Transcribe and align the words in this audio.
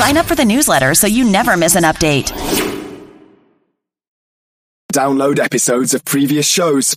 Sign 0.00 0.16
up 0.16 0.24
for 0.24 0.34
the 0.34 0.46
newsletter 0.46 0.94
so 0.94 1.06
you 1.06 1.24
never 1.24 1.58
miss 1.58 1.76
an 1.76 1.82
update. 1.82 2.32
Download 4.94 5.38
episodes 5.38 5.92
of 5.92 6.06
previous 6.06 6.48
shows. 6.48 6.96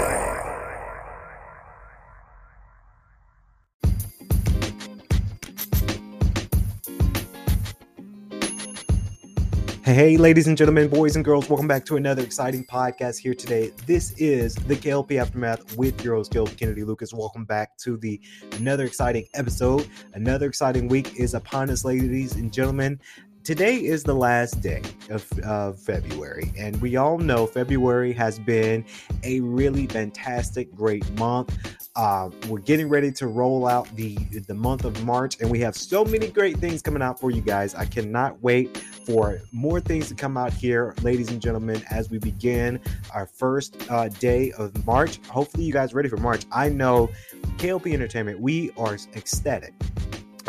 Hey, 9.93 10.15
ladies 10.15 10.47
and 10.47 10.57
gentlemen, 10.57 10.87
boys 10.87 11.17
and 11.17 11.25
girls, 11.25 11.49
welcome 11.49 11.67
back 11.67 11.83
to 11.87 11.97
another 11.97 12.23
exciting 12.23 12.63
podcast 12.63 13.17
here 13.17 13.33
today. 13.33 13.73
This 13.85 14.13
is 14.13 14.55
the 14.55 14.77
KLP 14.77 15.19
Aftermath 15.19 15.75
with 15.75 16.01
your 16.01 16.15
host, 16.15 16.31
Gil 16.31 16.47
Kennedy 16.47 16.85
Lucas. 16.85 17.13
Welcome 17.13 17.43
back 17.43 17.75
to 17.79 17.97
the 17.97 18.17
another 18.53 18.85
exciting 18.85 19.25
episode. 19.33 19.85
Another 20.13 20.47
exciting 20.47 20.87
week 20.87 21.19
is 21.19 21.33
upon 21.33 21.69
us, 21.69 21.83
ladies 21.83 22.37
and 22.37 22.53
gentlemen. 22.53 23.01
Today 23.43 23.77
is 23.77 24.03
the 24.03 24.13
last 24.13 24.61
day 24.61 24.83
of, 25.09 25.27
of 25.39 25.79
February, 25.79 26.53
and 26.55 26.79
we 26.79 26.95
all 26.95 27.17
know 27.17 27.47
February 27.47 28.13
has 28.13 28.37
been 28.37 28.85
a 29.23 29.39
really 29.39 29.87
fantastic, 29.87 30.71
great 30.75 31.09
month. 31.17 31.57
Uh, 31.95 32.29
we're 32.47 32.59
getting 32.59 32.87
ready 32.87 33.11
to 33.11 33.25
roll 33.25 33.67
out 33.67 33.87
the 33.95 34.15
the 34.47 34.53
month 34.53 34.85
of 34.85 35.03
March, 35.03 35.41
and 35.41 35.49
we 35.49 35.59
have 35.59 35.75
so 35.75 36.05
many 36.05 36.27
great 36.27 36.57
things 36.57 36.83
coming 36.83 37.01
out 37.01 37.19
for 37.19 37.31
you 37.31 37.41
guys. 37.41 37.73
I 37.73 37.85
cannot 37.85 38.39
wait 38.43 38.77
for 38.77 39.41
more 39.51 39.79
things 39.79 40.07
to 40.09 40.15
come 40.15 40.37
out 40.37 40.53
here, 40.53 40.93
ladies 41.01 41.31
and 41.31 41.41
gentlemen, 41.41 41.83
as 41.89 42.11
we 42.11 42.19
begin 42.19 42.79
our 43.11 43.25
first 43.25 43.75
uh, 43.89 44.07
day 44.07 44.51
of 44.51 44.85
March. 44.85 45.19
Hopefully, 45.29 45.63
you 45.63 45.73
guys 45.73 45.93
are 45.93 45.95
ready 45.95 46.09
for 46.09 46.17
March. 46.17 46.45
I 46.51 46.69
know 46.69 47.09
KLP 47.57 47.91
Entertainment, 47.91 48.39
we 48.39 48.69
are 48.77 48.99
ecstatic 49.15 49.73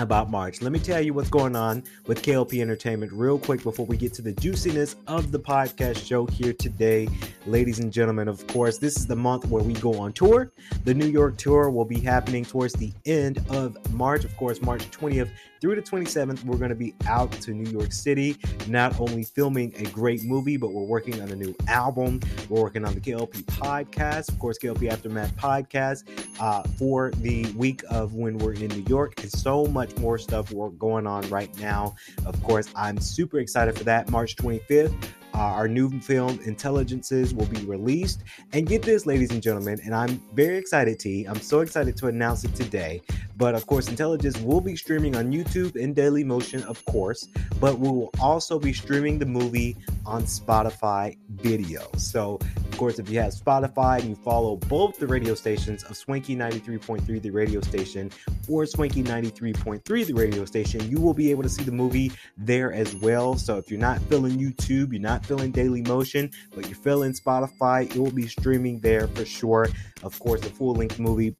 about 0.03 0.31
March. 0.31 0.61
Let 0.61 0.72
me 0.72 0.78
tell 0.78 1.00
you 1.00 1.14
what's 1.14 1.31
going 1.31 1.56
on 1.56 1.84
with 2.06 2.22
KLP 2.22 2.61
Entertainment 2.61 3.12
real 3.12 3.39
quick 3.39 3.62
before 3.62 3.86
we 3.86 3.97
get 3.97 4.12
to 4.14 4.22
the 4.22 4.33
juiciness 4.33 4.97
of 5.06 5.33
the 5.33 5.41
podcast 5.41 6.05
show 6.06 6.27
here 6.27 6.53
today. 6.53 7.08
Ladies 7.47 7.78
and 7.78 7.92
gentlemen, 7.92 8.28
of 8.28 8.47
course, 8.48 8.78
this 8.78 8.97
is 8.97 9.06
the 9.06 9.17
month 9.17 9.47
where 9.47 9.62
we 9.62 9.73
go 9.75 9.98
on 9.98 10.12
tour. 10.12 10.53
The 10.84 10.92
New 10.95 11.06
York 11.06 11.39
tour 11.39 11.70
will 11.70 11.84
be 11.84 11.98
happening 11.98 12.45
towards 12.45 12.75
the 12.75 12.92
end 13.06 13.42
of 13.48 13.77
March. 13.92 14.25
Of 14.25 14.36
course, 14.36 14.61
March 14.61 14.91
20th 14.91 15.30
through 15.62 15.77
the 15.77 15.80
27th, 15.80 16.44
we're 16.44 16.56
going 16.56 16.70
to 16.70 16.74
be 16.74 16.92
out 17.06 17.30
to 17.30 17.52
New 17.52 17.70
York 17.70 17.92
City, 17.92 18.36
not 18.66 18.98
only 18.98 19.22
filming 19.22 19.72
a 19.77 19.84
great 19.91 20.24
movie, 20.24 20.56
but 20.56 20.72
we're 20.72 20.82
working 20.82 21.22
on 21.22 21.28
a 21.28 21.36
new 21.36 21.55
album. 21.68 22.18
We're 22.48 22.62
working 22.62 22.84
on 22.84 22.94
the 22.94 23.00
KLP 23.00 23.44
podcast, 23.44 24.28
of 24.28 24.40
course, 24.40 24.58
KLP 24.58 24.90
Aftermath 24.90 25.36
podcast 25.36 26.02
uh, 26.40 26.64
for 26.77 27.12
the 27.18 27.46
week 27.52 27.84
of 27.90 28.14
when 28.14 28.38
we're 28.38 28.55
in 28.55 28.70
New 28.70 28.84
York, 28.88 29.22
and 29.22 29.30
so 29.30 29.64
much 29.66 29.96
more 29.98 30.18
stuff 30.18 30.50
we're 30.50 30.70
going 30.70 31.06
on 31.06 31.28
right 31.30 31.56
now. 31.60 31.94
Of 32.27 32.42
course, 32.42 32.68
I'm 32.74 32.98
super 32.98 33.38
excited 33.38 33.78
for 33.78 33.84
that. 33.84 34.10
March 34.10 34.34
25th, 34.34 34.92
uh, 35.34 35.38
our 35.38 35.69
new 35.69 35.91
film 36.00 36.38
Intelligences 36.44 37.34
will 37.34 37.47
be 37.47 37.64
released. 37.64 38.22
And 38.52 38.66
get 38.66 38.83
this, 38.83 39.06
ladies 39.06 39.30
and 39.30 39.42
gentlemen, 39.42 39.80
and 39.84 39.95
I'm 39.95 40.20
very 40.34 40.57
excited, 40.57 40.98
T. 40.98 41.24
I'm 41.24 41.40
so 41.40 41.61
excited 41.61 41.96
to 41.98 42.07
announce 42.08 42.45
it 42.45 42.55
today. 42.55 43.02
But 43.36 43.55
of 43.55 43.67
course, 43.67 43.89
Intelligence 43.89 44.39
will 44.39 44.61
be 44.61 44.77
streaming 44.77 45.17
on 45.17 45.33
YouTube 45.33 45.83
and 45.83 45.96
Daily 45.96 46.24
Motion, 46.24 46.62
of 46.64 46.84
course. 46.84 47.29
But 47.61 47.79
we 47.79 47.89
will 47.89 48.11
also 48.20 48.58
be 48.58 48.73
streaming 48.73 49.18
the 49.18 49.27
movie 49.27 49.77
on 50.07 50.24
Spotify 50.24 51.17
video. 51.30 51.89
So, 51.96 52.39
of 52.57 52.78
course, 52.78 52.98
if 52.98 53.08
you 53.08 53.20
have 53.20 53.33
Spotify 53.33 54.01
and 54.01 54.08
you 54.08 54.14
follow 54.14 54.57
both 54.57 54.98
the 54.98 55.07
radio 55.07 55.34
stations 55.34 55.84
of 55.84 55.96
Swanky 55.96 56.36
93.3, 56.36 57.23
the 57.23 57.30
radio 57.30 57.61
station, 57.61 58.11
or 58.48 58.67
Swanky 58.67 59.02
93.3, 59.02 60.07
the 60.07 60.12
radio 60.12 60.45
station, 60.45 60.89
you 60.90 61.01
will 61.01 61.14
be 61.14 61.30
able 61.30 61.42
to 61.42 61.48
see 61.48 61.62
the 61.62 61.73
movie 61.73 62.12
there 62.36 62.73
as 62.73 62.95
well. 62.96 63.36
So, 63.36 63.58
if 63.58 63.70
you're 63.70 63.80
not 63.80 64.01
feeling 64.02 64.39
YouTube, 64.39 64.92
you're 64.92 65.01
not 65.01 65.21
feeling 65.22 65.50
Daily 65.50 65.83
Motion, 65.83 66.30
but 66.55 66.66
you're 66.66 66.77
feeling 66.77 67.12
Spotify, 67.12 67.84
it 67.84 67.98
will 67.98 68.12
be 68.12 68.27
streaming 68.27 68.80
there 68.80 69.08
for 69.08 69.24
sure. 69.24 69.68
Of 70.02 70.18
course, 70.18 70.40
the 70.40 70.50
full 70.50 70.74
length 70.74 70.98
movie 70.98 71.36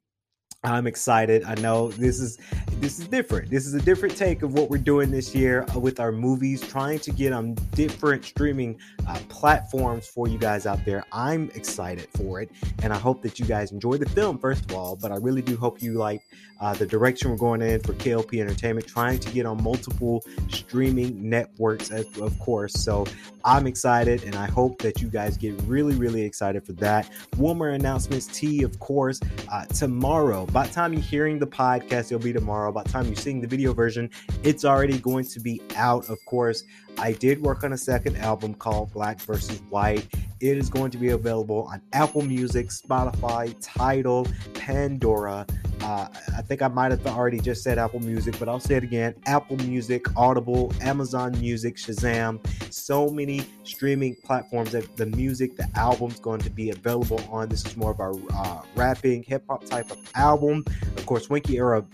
I'm 0.65 0.87
excited. 0.87 1.43
I 1.43 1.55
know 1.55 1.89
this 1.89 2.21
is 2.21 2.37
this 2.75 2.97
is 2.97 3.07
different. 3.09 3.49
This 3.49 3.65
is 3.67 3.73
a 3.73 3.81
different 3.81 4.15
take 4.15 4.43
of 4.43 4.53
what 4.53 4.69
we're 4.69 4.77
doing 4.77 5.11
this 5.11 5.35
year 5.35 5.65
uh, 5.75 5.79
with 5.79 5.99
our 5.99 6.11
movies, 6.13 6.61
trying 6.61 6.99
to 6.99 7.11
get 7.11 7.33
on 7.33 7.55
different 7.73 8.23
streaming 8.23 8.79
uh, 9.05 9.19
platforms 9.27 10.07
for 10.07 10.29
you 10.29 10.37
guys 10.37 10.65
out 10.65 10.85
there. 10.85 11.03
I'm 11.11 11.49
excited 11.53 12.07
for 12.15 12.39
it, 12.41 12.49
and 12.81 12.93
I 12.93 12.97
hope 12.97 13.21
that 13.23 13.39
you 13.39 13.45
guys 13.45 13.73
enjoy 13.73 13.97
the 13.97 14.07
film 14.07 14.37
first 14.37 14.71
of 14.71 14.77
all. 14.77 14.95
But 14.95 15.11
I 15.11 15.17
really 15.17 15.41
do 15.41 15.57
hope 15.57 15.81
you 15.81 15.95
like 15.95 16.21
uh, 16.59 16.73
the 16.73 16.85
direction 16.85 17.31
we're 17.31 17.37
going 17.37 17.61
in 17.61 17.79
for 17.79 17.93
KLP 17.93 18.39
Entertainment, 18.39 18.87
trying 18.87 19.19
to 19.19 19.29
get 19.31 19.45
on 19.45 19.61
multiple 19.61 20.23
streaming 20.49 21.29
networks, 21.29 21.91
of 21.91 22.39
course. 22.39 22.73
So 22.73 23.05
I'm 23.45 23.67
excited, 23.67 24.23
and 24.23 24.35
I 24.35 24.45
hope 24.47 24.81
that 24.81 25.01
you 25.01 25.09
guys 25.09 25.37
get 25.37 25.59
really, 25.63 25.95
really 25.95 26.21
excited 26.21 26.65
for 26.65 26.73
that. 26.73 27.09
One 27.35 27.57
more 27.57 27.69
announcements, 27.69 28.27
T, 28.27 28.63
of 28.63 28.79
course, 28.79 29.19
uh, 29.51 29.65
tomorrow 29.65 30.45
by 30.47 30.67
the 30.67 30.73
time 30.73 30.93
you're 30.93 31.01
hearing 31.01 31.39
the 31.39 31.47
podcast, 31.47 32.05
it'll 32.05 32.19
be 32.19 32.33
tomorrow. 32.33 32.71
By 32.71 32.83
the 32.83 32.89
time 32.89 33.05
you're 33.07 33.15
seeing 33.15 33.41
the 33.41 33.47
video 33.47 33.73
version, 33.73 34.09
it's 34.43 34.65
already 34.65 34.99
going 34.99 35.25
to 35.25 35.39
be 35.39 35.61
out. 35.75 36.09
Of 36.09 36.23
course, 36.25 36.63
I 36.97 37.13
did 37.13 37.41
work 37.41 37.63
on 37.63 37.73
a 37.73 37.77
second 37.77 38.17
album 38.17 38.53
called 38.53 38.93
Black 38.93 39.19
versus 39.21 39.61
White. 39.69 40.07
It 40.39 40.57
is 40.57 40.69
going 40.69 40.91
to 40.91 40.97
be 40.97 41.09
available 41.09 41.67
on 41.71 41.81
Apple 41.93 42.21
Music, 42.21 42.67
Spotify, 42.69 43.55
Tidal, 43.61 44.27
Pandora. 44.53 45.45
Uh, 45.83 46.07
I 46.37 46.41
think 46.41 46.61
I 46.61 46.69
might 46.69 46.91
have 46.91 47.05
already 47.05 47.39
just 47.39 47.61
said 47.61 47.77
Apple 47.77 47.99
Music, 47.99 48.39
but 48.39 48.47
I'll 48.47 48.59
say 48.59 48.75
it 48.75 48.83
again 48.83 49.15
Apple 49.25 49.57
Music, 49.57 50.05
Audible, 50.15 50.73
Amazon 50.79 51.37
Music, 51.39 51.75
Shazam. 51.75 52.39
So 52.73 53.09
many 53.09 53.45
streaming 53.65 54.15
platforms 54.23 54.71
that 54.71 54.95
the 54.95 55.07
music, 55.07 55.57
the 55.57 55.67
album's 55.75 56.19
going 56.19 56.39
to 56.39 56.49
be 56.49 56.69
available 56.69 57.21
on. 57.29 57.49
This 57.49 57.65
is 57.65 57.75
more 57.75 57.91
of 57.91 57.99
our 57.99 58.13
uh, 58.33 58.61
rapping, 58.75 59.23
hip 59.23 59.43
hop 59.49 59.65
type 59.65 59.91
of 59.91 59.99
album. 60.15 60.63
Of 60.95 61.05
course, 61.05 61.29
Winky 61.29 61.57
Era 61.57 61.85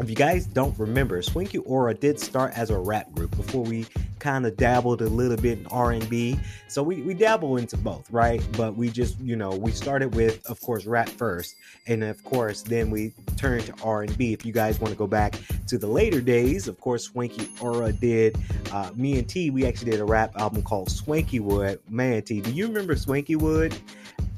if 0.00 0.08
you 0.08 0.16
guys 0.16 0.46
don't 0.46 0.78
remember, 0.78 1.20
Swanky 1.22 1.58
Aura 1.58 1.92
did 1.92 2.20
start 2.20 2.56
as 2.56 2.70
a 2.70 2.78
rap 2.78 3.12
group 3.12 3.36
before 3.36 3.64
we 3.64 3.86
kind 4.20 4.46
of 4.46 4.56
dabbled 4.56 5.02
a 5.02 5.08
little 5.08 5.36
bit 5.36 5.58
in 5.58 5.66
R&B. 5.66 6.38
So 6.68 6.82
we, 6.82 7.02
we 7.02 7.14
dabble 7.14 7.56
into 7.56 7.76
both, 7.76 8.08
right? 8.10 8.40
But 8.56 8.76
we 8.76 8.90
just, 8.90 9.18
you 9.20 9.34
know, 9.36 9.50
we 9.50 9.72
started 9.72 10.14
with, 10.14 10.44
of 10.48 10.60
course, 10.60 10.86
rap 10.86 11.08
first. 11.08 11.56
And 11.86 12.04
of 12.04 12.22
course, 12.22 12.62
then 12.62 12.90
we 12.90 13.12
turned 13.36 13.66
to 13.66 13.74
R&B. 13.82 14.32
If 14.32 14.46
you 14.46 14.52
guys 14.52 14.80
want 14.80 14.92
to 14.92 14.98
go 14.98 15.06
back 15.06 15.34
to 15.66 15.78
the 15.78 15.86
later 15.86 16.20
days, 16.20 16.68
of 16.68 16.80
course, 16.80 17.04
Swanky 17.04 17.50
Aura 17.60 17.92
did, 17.92 18.36
uh, 18.72 18.90
me 18.94 19.18
and 19.18 19.28
T, 19.28 19.50
we 19.50 19.66
actually 19.66 19.90
did 19.90 20.00
a 20.00 20.04
rap 20.04 20.32
album 20.36 20.62
called 20.62 20.90
Swanky 20.90 21.40
Wood. 21.40 21.80
Man, 21.88 22.22
T, 22.22 22.40
do 22.40 22.50
you 22.50 22.66
remember 22.66 22.94
Swanky 22.94 23.36
Wood? 23.36 23.76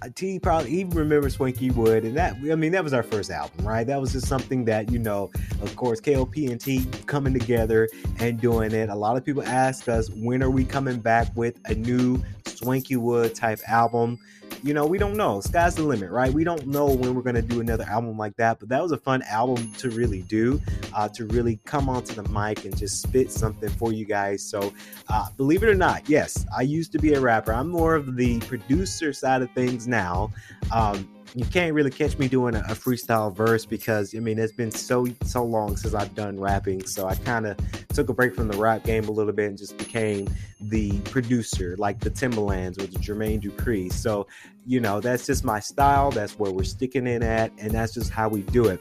T 0.08 0.38
probably 0.38 0.70
even 0.72 0.96
remember 0.96 1.28
Swanky 1.28 1.70
Wood, 1.70 2.04
and 2.04 2.16
that 2.16 2.34
I 2.50 2.54
mean 2.54 2.72
that 2.72 2.82
was 2.82 2.92
our 2.92 3.02
first 3.02 3.30
album, 3.30 3.66
right? 3.66 3.86
That 3.86 4.00
was 4.00 4.12
just 4.12 4.26
something 4.26 4.64
that 4.64 4.90
you 4.90 4.98
know, 4.98 5.30
of 5.62 5.76
course, 5.76 6.00
KLP 6.00 6.50
and 6.50 6.60
T 6.60 6.86
coming 7.06 7.34
together 7.34 7.88
and 8.18 8.40
doing 8.40 8.72
it. 8.72 8.88
A 8.88 8.94
lot 8.94 9.16
of 9.16 9.24
people 9.24 9.42
ask 9.42 9.88
us 9.88 10.08
when 10.10 10.42
are 10.42 10.50
we 10.50 10.64
coming 10.64 11.00
back 11.00 11.28
with 11.36 11.58
a 11.66 11.74
new 11.74 12.22
Swanky 12.46 12.96
Wood 12.96 13.34
type 13.34 13.60
album. 13.68 14.18
You 14.62 14.74
know, 14.74 14.86
we 14.86 14.98
don't 14.98 15.16
know. 15.16 15.40
Sky's 15.40 15.74
the 15.74 15.82
limit, 15.82 16.10
right? 16.10 16.32
We 16.32 16.44
don't 16.44 16.66
know 16.66 16.86
when 16.86 17.14
we're 17.14 17.22
gonna 17.22 17.40
do 17.40 17.60
another 17.60 17.84
album 17.84 18.18
like 18.18 18.36
that, 18.36 18.58
but 18.58 18.68
that 18.68 18.82
was 18.82 18.92
a 18.92 18.98
fun 18.98 19.22
album 19.22 19.72
to 19.78 19.90
really 19.90 20.22
do, 20.22 20.60
uh, 20.94 21.08
to 21.08 21.26
really 21.26 21.58
come 21.64 21.88
onto 21.88 22.14
the 22.14 22.28
mic 22.28 22.66
and 22.66 22.76
just 22.76 23.00
spit 23.00 23.32
something 23.32 23.70
for 23.70 23.92
you 23.92 24.04
guys. 24.04 24.42
So, 24.42 24.72
uh, 25.08 25.28
believe 25.36 25.62
it 25.62 25.68
or 25.68 25.74
not, 25.74 26.08
yes, 26.08 26.44
I 26.56 26.62
used 26.62 26.92
to 26.92 26.98
be 26.98 27.14
a 27.14 27.20
rapper. 27.20 27.52
I'm 27.52 27.68
more 27.68 27.94
of 27.94 28.16
the 28.16 28.38
producer 28.40 29.12
side 29.14 29.40
of 29.40 29.50
things 29.52 29.88
now. 29.88 30.30
Um, 30.72 31.08
you 31.34 31.44
can't 31.44 31.74
really 31.74 31.90
catch 31.90 32.18
me 32.18 32.28
doing 32.28 32.54
a, 32.54 32.60
a, 32.60 32.74
freestyle 32.74 33.34
verse 33.34 33.64
because 33.64 34.14
I 34.14 34.18
mean 34.18 34.38
it's 34.38 34.52
been 34.52 34.70
so 34.70 35.06
so 35.22 35.44
long 35.44 35.76
since 35.76 35.94
I've 35.94 36.14
done 36.14 36.38
rapping. 36.40 36.86
So 36.86 37.06
I 37.06 37.14
kind 37.14 37.46
of 37.46 37.56
took 37.88 38.08
a 38.08 38.12
break 38.12 38.34
from 38.34 38.48
the 38.48 38.58
rap 38.58 38.84
game 38.84 39.04
a 39.08 39.10
little 39.10 39.32
bit 39.32 39.48
and 39.48 39.58
just 39.58 39.76
became 39.78 40.28
the 40.60 40.98
producer, 41.00 41.76
like 41.78 42.00
the 42.00 42.10
Timbalands 42.10 42.78
with 42.78 42.92
Jermaine 43.00 43.40
Dupri. 43.40 43.92
So 43.92 44.26
you 44.66 44.80
know 44.80 45.00
that's 45.00 45.26
just 45.26 45.44
my 45.44 45.60
style. 45.60 46.10
That's 46.10 46.38
where 46.38 46.52
we're 46.52 46.64
sticking 46.64 47.06
in 47.06 47.22
at, 47.22 47.52
and 47.58 47.70
that's 47.70 47.94
just 47.94 48.10
how 48.10 48.28
we 48.28 48.42
do 48.42 48.66
it. 48.66 48.80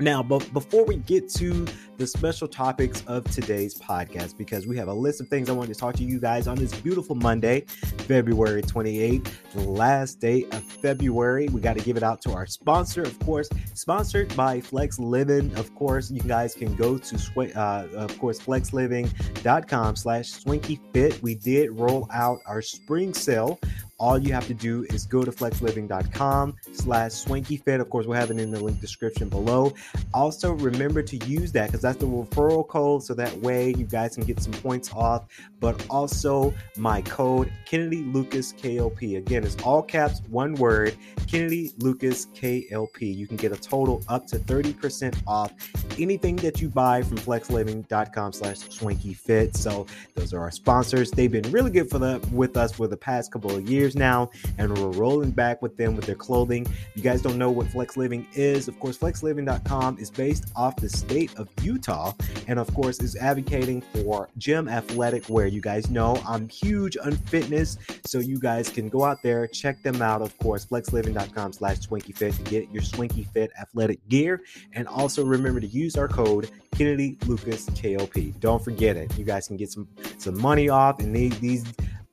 Now, 0.00 0.22
but 0.22 0.50
before 0.54 0.86
we 0.86 0.96
get 0.96 1.28
to 1.34 1.66
the 1.98 2.06
special 2.06 2.48
topics 2.48 3.04
of 3.06 3.30
today's 3.30 3.78
podcast, 3.78 4.38
because 4.38 4.66
we 4.66 4.74
have 4.78 4.88
a 4.88 4.94
list 4.94 5.20
of 5.20 5.28
things 5.28 5.50
I 5.50 5.52
wanted 5.52 5.74
to 5.74 5.78
talk 5.78 5.94
to 5.96 6.04
you 6.04 6.18
guys 6.18 6.46
on 6.46 6.56
this 6.56 6.74
beautiful 6.80 7.14
Monday, 7.14 7.66
February 8.08 8.62
28th, 8.62 9.30
the 9.52 9.60
last 9.60 10.18
day 10.18 10.44
of 10.52 10.62
February. 10.64 11.48
We 11.48 11.60
got 11.60 11.76
to 11.76 11.84
give 11.84 11.98
it 11.98 12.02
out 12.02 12.22
to 12.22 12.32
our 12.32 12.46
sponsor, 12.46 13.02
of 13.02 13.18
course, 13.18 13.50
sponsored 13.74 14.34
by 14.34 14.62
Flex 14.62 14.98
Living. 14.98 15.54
Of 15.58 15.74
course, 15.74 16.10
you 16.10 16.22
guys 16.22 16.54
can 16.54 16.74
go 16.76 16.96
to, 16.96 17.40
uh, 17.54 17.86
of 17.94 18.18
course, 18.18 18.40
flexliving.com 18.40 19.96
slash 19.96 20.28
swinky 20.30 20.80
fit. 20.94 21.22
We 21.22 21.34
did 21.34 21.78
roll 21.78 22.08
out 22.10 22.38
our 22.46 22.62
spring 22.62 23.12
sale 23.12 23.60
all 24.00 24.18
you 24.18 24.32
have 24.32 24.46
to 24.46 24.54
do 24.54 24.84
is 24.90 25.06
go 25.06 25.24
to 25.24 25.30
flexliving.com 25.30 26.56
slash 26.72 27.10
swankyfit. 27.10 27.80
Of 27.80 27.90
course, 27.90 28.06
we'll 28.06 28.18
have 28.18 28.30
it 28.30 28.40
in 28.40 28.50
the 28.50 28.58
link 28.58 28.80
description 28.80 29.28
below. 29.28 29.74
Also, 30.14 30.54
remember 30.54 31.02
to 31.02 31.16
use 31.26 31.52
that 31.52 31.66
because 31.66 31.82
that's 31.82 31.98
the 31.98 32.06
referral 32.06 32.66
code. 32.66 33.02
So 33.02 33.14
that 33.14 33.36
way 33.38 33.74
you 33.76 33.84
guys 33.84 34.14
can 34.14 34.24
get 34.24 34.42
some 34.42 34.54
points 34.54 34.90
off. 34.94 35.28
But 35.60 35.84
also 35.90 36.54
my 36.76 37.02
code 37.02 37.52
Kennedy 37.66 38.02
Lucas 38.02 38.52
KLP. 38.52 39.18
Again, 39.18 39.44
it's 39.44 39.60
all 39.62 39.82
caps, 39.82 40.22
one 40.28 40.54
word, 40.54 40.96
Kennedy 41.26 41.72
Lucas 41.78 42.26
KLP. 42.26 43.14
You 43.14 43.26
can 43.26 43.36
get 43.36 43.52
a 43.52 43.56
total 43.56 44.02
up 44.08 44.26
to 44.28 44.38
30% 44.38 45.20
off 45.26 45.52
anything 45.98 46.36
that 46.36 46.60
you 46.60 46.68
buy 46.68 47.02
from 47.02 47.18
flexliving.com 47.18 48.32
slash 48.32 48.56
swankyfit. 48.56 49.56
So 49.56 49.86
those 50.14 50.32
are 50.32 50.40
our 50.40 50.50
sponsors. 50.50 51.10
They've 51.10 51.30
been 51.30 51.50
really 51.52 51.70
good 51.70 51.90
for 51.90 51.98
the 51.98 52.26
with 52.32 52.56
us 52.56 52.72
for 52.72 52.86
the 52.86 52.96
past 52.96 53.30
couple 53.32 53.54
of 53.54 53.68
years 53.68 53.80
years 53.80 53.96
now, 53.96 54.30
and 54.58 54.76
we're 54.76 54.90
rolling 54.90 55.30
back 55.30 55.62
with 55.62 55.76
them 55.76 55.96
with 55.96 56.04
their 56.04 56.14
clothing. 56.14 56.66
If 56.66 56.90
you 56.96 57.02
guys 57.02 57.22
don't 57.22 57.38
know 57.38 57.50
what 57.50 57.68
Flex 57.68 57.96
Living 57.96 58.26
is, 58.34 58.68
of 58.68 58.78
course, 58.78 58.98
flexliving.com 58.98 59.98
is 59.98 60.10
based 60.10 60.52
off 60.54 60.76
the 60.76 60.88
state 60.88 61.34
of 61.38 61.48
Utah, 61.62 62.12
and 62.46 62.58
of 62.58 62.72
course, 62.74 63.00
is 63.00 63.16
advocating 63.16 63.80
for 63.80 64.28
gym 64.38 64.68
athletic 64.68 65.28
wear. 65.28 65.46
You 65.50 65.60
guys 65.60 65.90
know 65.90 66.20
I'm 66.26 66.48
huge 66.48 66.96
on 66.96 67.12
fitness, 67.12 67.78
so 68.04 68.18
you 68.18 68.38
guys 68.38 68.68
can 68.68 68.88
go 68.88 69.04
out 69.04 69.22
there, 69.22 69.46
check 69.46 69.82
them 69.82 70.00
out, 70.02 70.22
of 70.22 70.36
course, 70.38 70.66
flexliving.com 70.66 71.52
slash 71.52 71.80
swinkyfit 71.80 72.36
to 72.36 72.42
get 72.50 72.70
your 72.70 72.82
swinky 72.82 73.24
fit 73.24 73.50
athletic 73.60 74.06
gear. 74.08 74.42
And 74.72 74.88
also 74.88 75.24
remember 75.24 75.60
to 75.60 75.66
use 75.66 75.96
our 75.96 76.08
code 76.08 76.50
Kennedy 76.74 77.18
Lucas 77.26 77.68
KLP. 77.70 78.38
Don't 78.40 78.62
forget 78.62 78.96
it. 78.96 79.16
You 79.18 79.24
guys 79.24 79.48
can 79.48 79.56
get 79.56 79.70
some 79.70 79.88
some 80.18 80.40
money 80.40 80.68
off 80.68 81.00
and 81.00 81.14
these, 81.14 81.38
these 81.40 81.64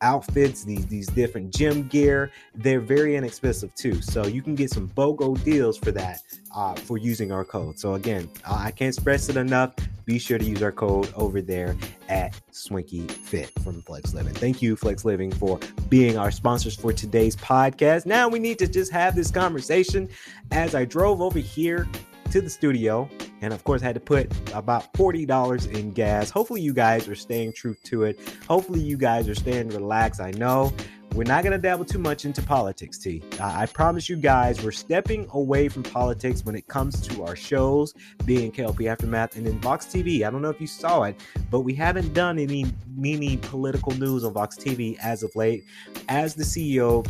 outfits, 0.01 0.63
these 0.63 0.85
these 0.87 1.07
different 1.07 1.53
gym 1.53 1.87
gear. 1.87 2.31
They're 2.55 2.79
very 2.79 3.15
inexpensive 3.15 3.73
too, 3.75 4.01
so 4.01 4.25
you 4.25 4.41
can 4.41 4.55
get 4.55 4.71
some 4.71 4.87
BOGO 4.89 5.43
deals 5.43 5.77
for 5.77 5.91
that 5.91 6.21
uh, 6.55 6.75
for 6.75 6.97
using 6.97 7.31
our 7.31 7.45
code. 7.45 7.79
So 7.79 7.93
again, 7.93 8.29
I 8.45 8.71
can't 8.71 8.93
stress 8.93 9.29
it 9.29 9.37
enough. 9.37 9.73
Be 10.05 10.19
sure 10.19 10.37
to 10.37 10.45
use 10.45 10.63
our 10.63 10.71
code 10.71 11.11
over 11.15 11.41
there 11.41 11.75
at 12.07 12.39
Swinky 12.51 13.09
Fit 13.09 13.51
from 13.61 13.81
Flex 13.81 14.13
Living. 14.13 14.33
Thank 14.33 14.61
you, 14.61 14.77
Flex 14.77 15.03
Living, 15.03 15.31
for 15.31 15.59
being 15.89 16.17
our 16.17 16.31
sponsors 16.31 16.75
for 16.75 16.93
today's 16.93 17.35
podcast. 17.35 18.05
Now 18.05 18.29
we 18.29 18.39
need 18.39 18.57
to 18.59 18.67
just 18.67 18.91
have 18.91 19.15
this 19.15 19.31
conversation. 19.31 20.09
As 20.51 20.75
I 20.75 20.85
drove 20.85 21.21
over 21.21 21.39
here 21.39 21.87
to 22.31 22.41
the 22.41 22.49
studio 22.49 23.09
and 23.41 23.53
of 23.53 23.63
course 23.63 23.81
had 23.81 23.95
to 23.95 24.01
put 24.01 24.31
about 24.53 24.93
$40 24.93 25.73
in 25.73 25.91
gas. 25.91 26.29
Hopefully 26.29 26.61
you 26.61 26.73
guys 26.73 27.07
are 27.07 27.15
staying 27.15 27.53
true 27.53 27.75
to 27.85 28.03
it. 28.03 28.19
Hopefully 28.47 28.79
you 28.79 28.97
guys 28.97 29.27
are 29.29 29.35
staying 29.35 29.69
relaxed. 29.69 30.21
I 30.21 30.31
know 30.31 30.73
we're 31.13 31.23
not 31.23 31.43
going 31.43 31.53
to 31.53 31.57
dabble 31.57 31.85
too 31.85 31.99
much 31.99 32.25
into 32.25 32.41
politics 32.43 32.97
t. 32.97 33.23
I 33.39 33.65
promise 33.65 34.09
you 34.09 34.17
guys 34.17 34.63
we're 34.63 34.71
stepping 34.71 35.27
away 35.31 35.67
from 35.69 35.83
politics 35.83 36.45
when 36.45 36.55
it 36.55 36.67
comes 36.67 37.01
to 37.07 37.23
our 37.23 37.35
shows 37.35 37.93
being 38.25 38.51
klp 38.51 38.87
aftermath 38.87 39.35
and 39.35 39.47
in 39.47 39.59
vox 39.61 39.85
tv 39.85 40.27
i 40.27 40.29
don't 40.29 40.41
know 40.41 40.49
if 40.49 40.61
you 40.61 40.67
saw 40.67 41.03
it 41.03 41.19
but 41.49 41.61
we 41.61 41.73
haven't 41.73 42.13
done 42.13 42.37
any 42.37 42.65
mini 42.95 43.37
political 43.37 43.93
news 43.93 44.23
on 44.23 44.33
vox 44.33 44.57
tv 44.57 44.97
as 44.99 45.23
of 45.23 45.35
late. 45.35 45.63
As 46.09 46.35
the 46.35 46.43
ceo 46.43 47.07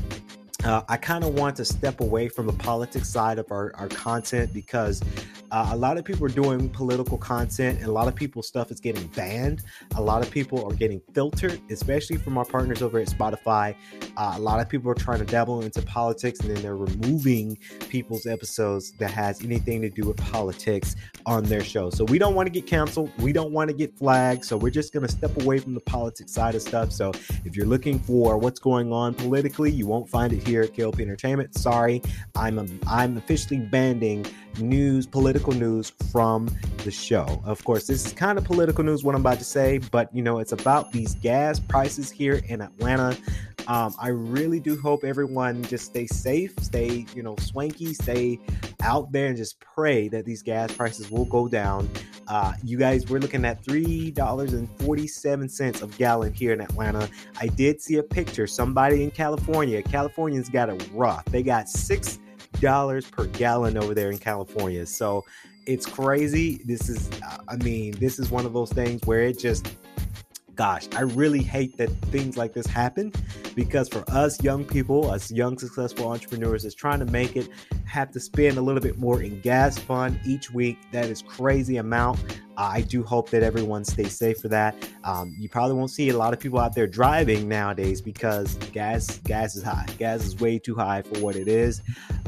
uh, 0.63 0.81
I 0.87 0.97
kind 0.97 1.23
of 1.23 1.35
want 1.35 1.55
to 1.57 1.65
step 1.65 2.01
away 2.01 2.29
from 2.29 2.47
the 2.47 2.53
politics 2.53 3.09
side 3.09 3.39
of 3.39 3.51
our, 3.51 3.71
our 3.75 3.87
content 3.89 4.53
because 4.53 5.01
uh, 5.51 5.69
a 5.71 5.75
lot 5.75 5.97
of 5.97 6.03
people 6.03 6.25
are 6.25 6.29
doing 6.29 6.69
political 6.69 7.17
content 7.17 7.79
and 7.79 7.87
a 7.87 7.91
lot 7.91 8.07
of 8.07 8.15
people's 8.15 8.47
stuff 8.47 8.71
is 8.71 8.79
getting 8.79 9.07
banned. 9.07 9.63
A 9.95 10.01
lot 10.01 10.21
of 10.21 10.29
people 10.29 10.65
are 10.69 10.75
getting 10.75 11.01
filtered, 11.13 11.61
especially 11.69 12.17
from 12.17 12.37
our 12.37 12.45
partners 12.45 12.81
over 12.81 12.99
at 12.99 13.07
Spotify. 13.07 13.75
Uh, 14.17 14.33
a 14.35 14.39
lot 14.39 14.59
of 14.59 14.67
people 14.67 14.91
are 14.91 14.95
trying 14.95 15.19
to 15.19 15.25
dabble 15.25 15.61
into 15.61 15.81
politics 15.81 16.39
and 16.41 16.55
then 16.55 16.61
they're 16.61 16.75
removing 16.75 17.57
people's 17.89 18.25
episodes 18.25 18.91
that 18.99 19.11
has 19.11 19.43
anything 19.43 19.81
to 19.81 19.89
do 19.89 20.05
with 20.05 20.17
politics 20.17 20.95
on 21.25 21.43
their 21.43 21.63
show. 21.63 21.89
So 21.89 22.03
we 22.05 22.17
don't 22.17 22.35
want 22.35 22.47
to 22.47 22.51
get 22.51 22.67
canceled. 22.67 23.11
We 23.19 23.31
don't 23.31 23.51
want 23.51 23.69
to 23.69 23.75
get 23.75 23.97
flagged. 23.97 24.43
So 24.43 24.57
we're 24.57 24.69
just 24.69 24.91
going 24.91 25.05
to 25.05 25.11
step 25.11 25.41
away 25.41 25.59
from 25.59 25.73
the 25.73 25.81
politics 25.81 26.33
side 26.33 26.55
of 26.55 26.61
stuff. 26.61 26.91
So 26.91 27.11
if 27.45 27.55
you're 27.55 27.65
looking 27.65 27.99
for 27.99 28.37
what's 28.37 28.59
going 28.59 28.91
on 28.91 29.13
politically, 29.13 29.71
you 29.71 29.87
won't 29.87 30.09
find 30.09 30.33
it 30.33 30.45
here 30.45 30.63
at 30.63 30.73
KLP 30.73 30.99
Entertainment. 30.99 31.55
Sorry, 31.55 32.01
I'm 32.35 32.59
a, 32.59 32.67
I'm 32.87 33.17
officially 33.17 33.59
banning 33.59 34.25
news, 34.59 35.05
political 35.05 35.53
news 35.53 35.91
from 36.11 36.49
the 36.83 36.91
show. 36.91 37.41
Of 37.45 37.63
course, 37.63 37.87
this 37.87 38.05
is 38.05 38.13
kind 38.13 38.37
of 38.37 38.43
political 38.43 38.83
news 38.83 39.03
what 39.03 39.15
I'm 39.15 39.21
about 39.21 39.39
to 39.39 39.45
say, 39.45 39.77
but 39.77 40.13
you 40.15 40.21
know, 40.21 40.39
it's 40.39 40.51
about 40.51 40.91
these 40.91 41.15
gas 41.15 41.59
prices 41.59 42.11
here 42.11 42.41
in 42.47 42.61
Atlanta. 42.61 43.17
Um, 43.67 43.93
I 43.99 44.09
really 44.09 44.59
do 44.61 44.79
hope 44.79 45.03
everyone 45.03 45.63
just 45.63 45.85
stay 45.85 46.05
safe, 46.07 46.53
stay, 46.61 47.05
you 47.13 47.21
know, 47.21 47.35
swanky, 47.37 47.93
stay 47.93 48.39
out 48.81 49.11
there 49.11 49.27
and 49.27 49.35
just 49.35 49.59
pray 49.59 50.07
that 50.07 50.23
these 50.23 50.41
gas 50.41 50.71
prices 50.71 51.11
will 51.11 51.25
go 51.25 51.49
down. 51.49 51.89
Uh, 52.29 52.53
you 52.63 52.77
guys, 52.77 53.09
we're 53.09 53.19
looking 53.19 53.43
at 53.43 53.61
$3.47 53.63 55.81
of 55.81 55.97
gallon 55.97 56.33
here 56.33 56.53
in 56.53 56.61
Atlanta. 56.61 57.09
I 57.41 57.47
did 57.47 57.81
see 57.81 57.97
a 57.97 58.03
picture. 58.03 58.47
Somebody 58.47 59.03
in 59.03 59.11
California, 59.11 59.83
Californians 59.83 60.47
got 60.49 60.69
it 60.69 60.89
rough. 60.93 61.25
They 61.25 61.43
got 61.43 61.67
six 61.67 62.19
dollars 62.59 63.05
per 63.09 63.25
gallon 63.27 63.77
over 63.77 63.93
there 63.93 64.11
in 64.11 64.17
California. 64.17 64.85
So 64.85 65.25
it's 65.65 65.85
crazy. 65.85 66.61
This 66.65 66.89
is, 66.89 67.09
I 67.47 67.55
mean, 67.57 67.91
this 67.99 68.19
is 68.19 68.31
one 68.31 68.45
of 68.45 68.53
those 68.53 68.71
things 68.71 69.01
where 69.05 69.21
it 69.21 69.37
just 69.39 69.67
gosh, 70.57 70.87
I 70.95 71.01
really 71.01 71.43
hate 71.43 71.77
that 71.77 71.89
things 72.11 72.35
like 72.35 72.51
this 72.51 72.65
happen 72.65 73.13
because 73.55 73.87
for 73.87 74.03
us 74.09 74.43
young 74.43 74.65
people, 74.65 75.09
us 75.09 75.31
young 75.31 75.57
successful 75.57 76.09
entrepreneurs 76.09 76.65
is 76.65 76.73
trying 76.73 76.99
to 76.99 77.05
make 77.05 77.35
it 77.35 77.47
have 77.85 78.11
to 78.11 78.19
spend 78.19 78.57
a 78.57 78.61
little 78.61 78.81
bit 78.81 78.97
more 78.97 79.21
in 79.21 79.39
gas 79.41 79.77
fund 79.77 80.19
each 80.25 80.51
week. 80.51 80.79
That 80.91 81.05
is 81.05 81.21
crazy 81.21 81.77
amount. 81.77 82.19
I 82.57 82.81
do 82.81 83.03
hope 83.03 83.29
that 83.29 83.43
everyone 83.43 83.85
stays 83.85 84.17
safe 84.17 84.39
for 84.39 84.47
that. 84.47 84.75
Um, 85.03 85.35
you 85.37 85.47
probably 85.47 85.75
won't 85.75 85.91
see 85.91 86.09
a 86.09 86.17
lot 86.17 86.33
of 86.33 86.39
people 86.39 86.57
out 86.59 86.73
there 86.73 86.87
driving 86.87 87.47
nowadays 87.47 88.01
because 88.01 88.55
gas 88.73 89.19
gas 89.19 89.55
is 89.55 89.61
high. 89.61 89.85
Gas 89.99 90.25
is 90.25 90.39
way 90.39 90.57
too 90.57 90.73
high 90.73 91.03
for 91.03 91.19
what 91.19 91.35
it 91.35 91.47
is. 91.47 91.83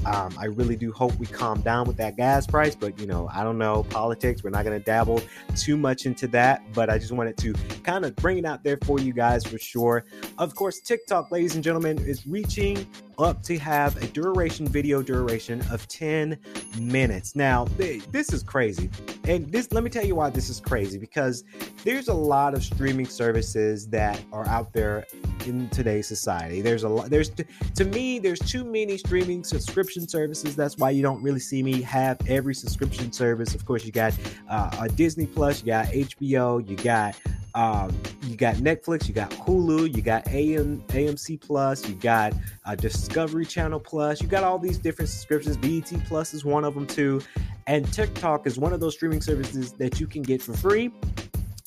Um, 0.06 0.34
I 0.38 0.46
really 0.46 0.76
do 0.76 0.92
hope 0.92 1.16
we 1.16 1.26
calm 1.26 1.62
down 1.62 1.88
with 1.88 1.98
that 1.98 2.18
gas 2.18 2.48
price, 2.48 2.76
but 2.76 3.00
you 3.00 3.08
know, 3.08 3.30
I 3.34 3.44
don't 3.44 3.58
know 3.58 3.84
politics. 3.84 4.44
We're 4.44 4.50
not 4.50 4.66
going 4.66 4.80
to 4.80 4.84
dabble 4.84 5.22
too 5.56 5.78
much 5.78 6.06
into 6.06 6.28
that, 6.28 6.62
but 6.74 6.90
I 6.90 6.98
just 6.98 7.12
wanted 7.12 7.38
to 7.38 7.54
kind 7.84 8.06
of 8.06 8.16
bring 8.16 8.38
it 8.38 8.46
out 8.46 8.64
there 8.64 8.78
for 8.86 9.00
you 9.00 9.14
guys 9.14 9.46
for 9.46 9.58
sure. 9.58 10.06
Of 10.38 10.56
course, 10.56 10.80
TikTok, 10.80 11.32
ladies 11.32 11.56
and 11.56 11.64
gentlemen, 11.64 11.98
is 12.00 12.26
reaching 12.26 12.88
up 13.18 13.44
to 13.44 13.58
have 13.60 14.02
a 14.02 14.08
duration 14.08 14.68
video 14.68 15.02
duration 15.02 15.62
of 15.72 15.88
10 15.88 16.38
minutes. 16.80 17.36
Now, 17.36 17.66
this 17.78 18.32
is 18.32 18.44
crazy. 18.44 18.90
And 19.26 19.52
this 19.52 19.72
let 19.72 19.84
me 19.84 19.90
tell 19.90 20.06
you 20.06 20.16
why 20.16 20.30
this 20.30 20.50
is 20.50 20.60
crazy 20.60 20.98
because 20.98 21.44
there's 21.84 22.08
a 22.08 22.14
lot 22.14 22.54
of 22.54 22.64
streaming 22.64 23.06
services 23.06 23.88
that 23.90 24.22
are 24.32 24.48
out 24.48 24.74
there 24.74 25.06
in 25.48 25.70
today's 25.70 26.08
society. 26.08 26.62
There's 26.62 26.84
a 26.84 26.90
lot 26.90 27.10
there's 27.10 27.32
to 27.76 27.86
me 27.86 28.20
there's 28.20 28.40
too 28.40 28.64
many 28.64 28.98
streaming 28.98 29.44
subscription 29.44 30.08
services. 30.08 30.56
That's 30.56 30.78
why 30.78 30.92
you 30.92 31.02
don't 31.02 31.22
really 31.22 31.40
see 31.40 31.64
me 31.64 31.82
have 31.82 32.18
every 32.28 32.56
subscription 32.56 33.12
service. 33.12 33.56
Of 33.56 33.66
course, 33.66 33.86
you 33.86 33.92
got 33.92 34.14
uh, 34.50 34.88
Disney 34.96 35.26
Plus, 35.26 35.62
you 35.62 35.68
got 35.68 35.88
HBO, 35.88 36.68
you 36.68 36.76
got 36.78 37.16
um, 37.56 37.96
you 38.24 38.36
got 38.36 38.56
Netflix, 38.56 39.08
you 39.08 39.14
got 39.14 39.32
Hulu, 39.32 39.96
you 39.96 40.02
got 40.02 40.28
AM, 40.28 40.82
AMC 40.90 41.42
Plus, 41.42 41.88
you 41.88 41.96
got 41.96 42.34
uh, 42.66 42.76
Discovery 42.76 43.46
Channel 43.46 43.80
Plus, 43.80 44.22
you 44.22 44.28
got 44.28 44.44
all 44.44 44.60
these 44.60 44.78
different 44.78 45.10
subscriptions. 45.10 45.58
BET 45.58 45.92
Plus 46.06 46.34
is 46.34 46.46
one 46.46 46.64
of 46.64 46.74
them 46.74 46.86
too. 46.86 47.22
And 47.68 47.92
TikTok 47.92 48.48
is 48.48 48.58
one 48.58 48.74
of 48.74 48.80
those 48.80 48.96
streaming 48.96 49.22
services 49.22 49.74
that 49.74 50.00
you 50.00 50.08
can 50.08 50.22
get 50.22 50.42
for 50.42 50.54
free. 50.54 50.92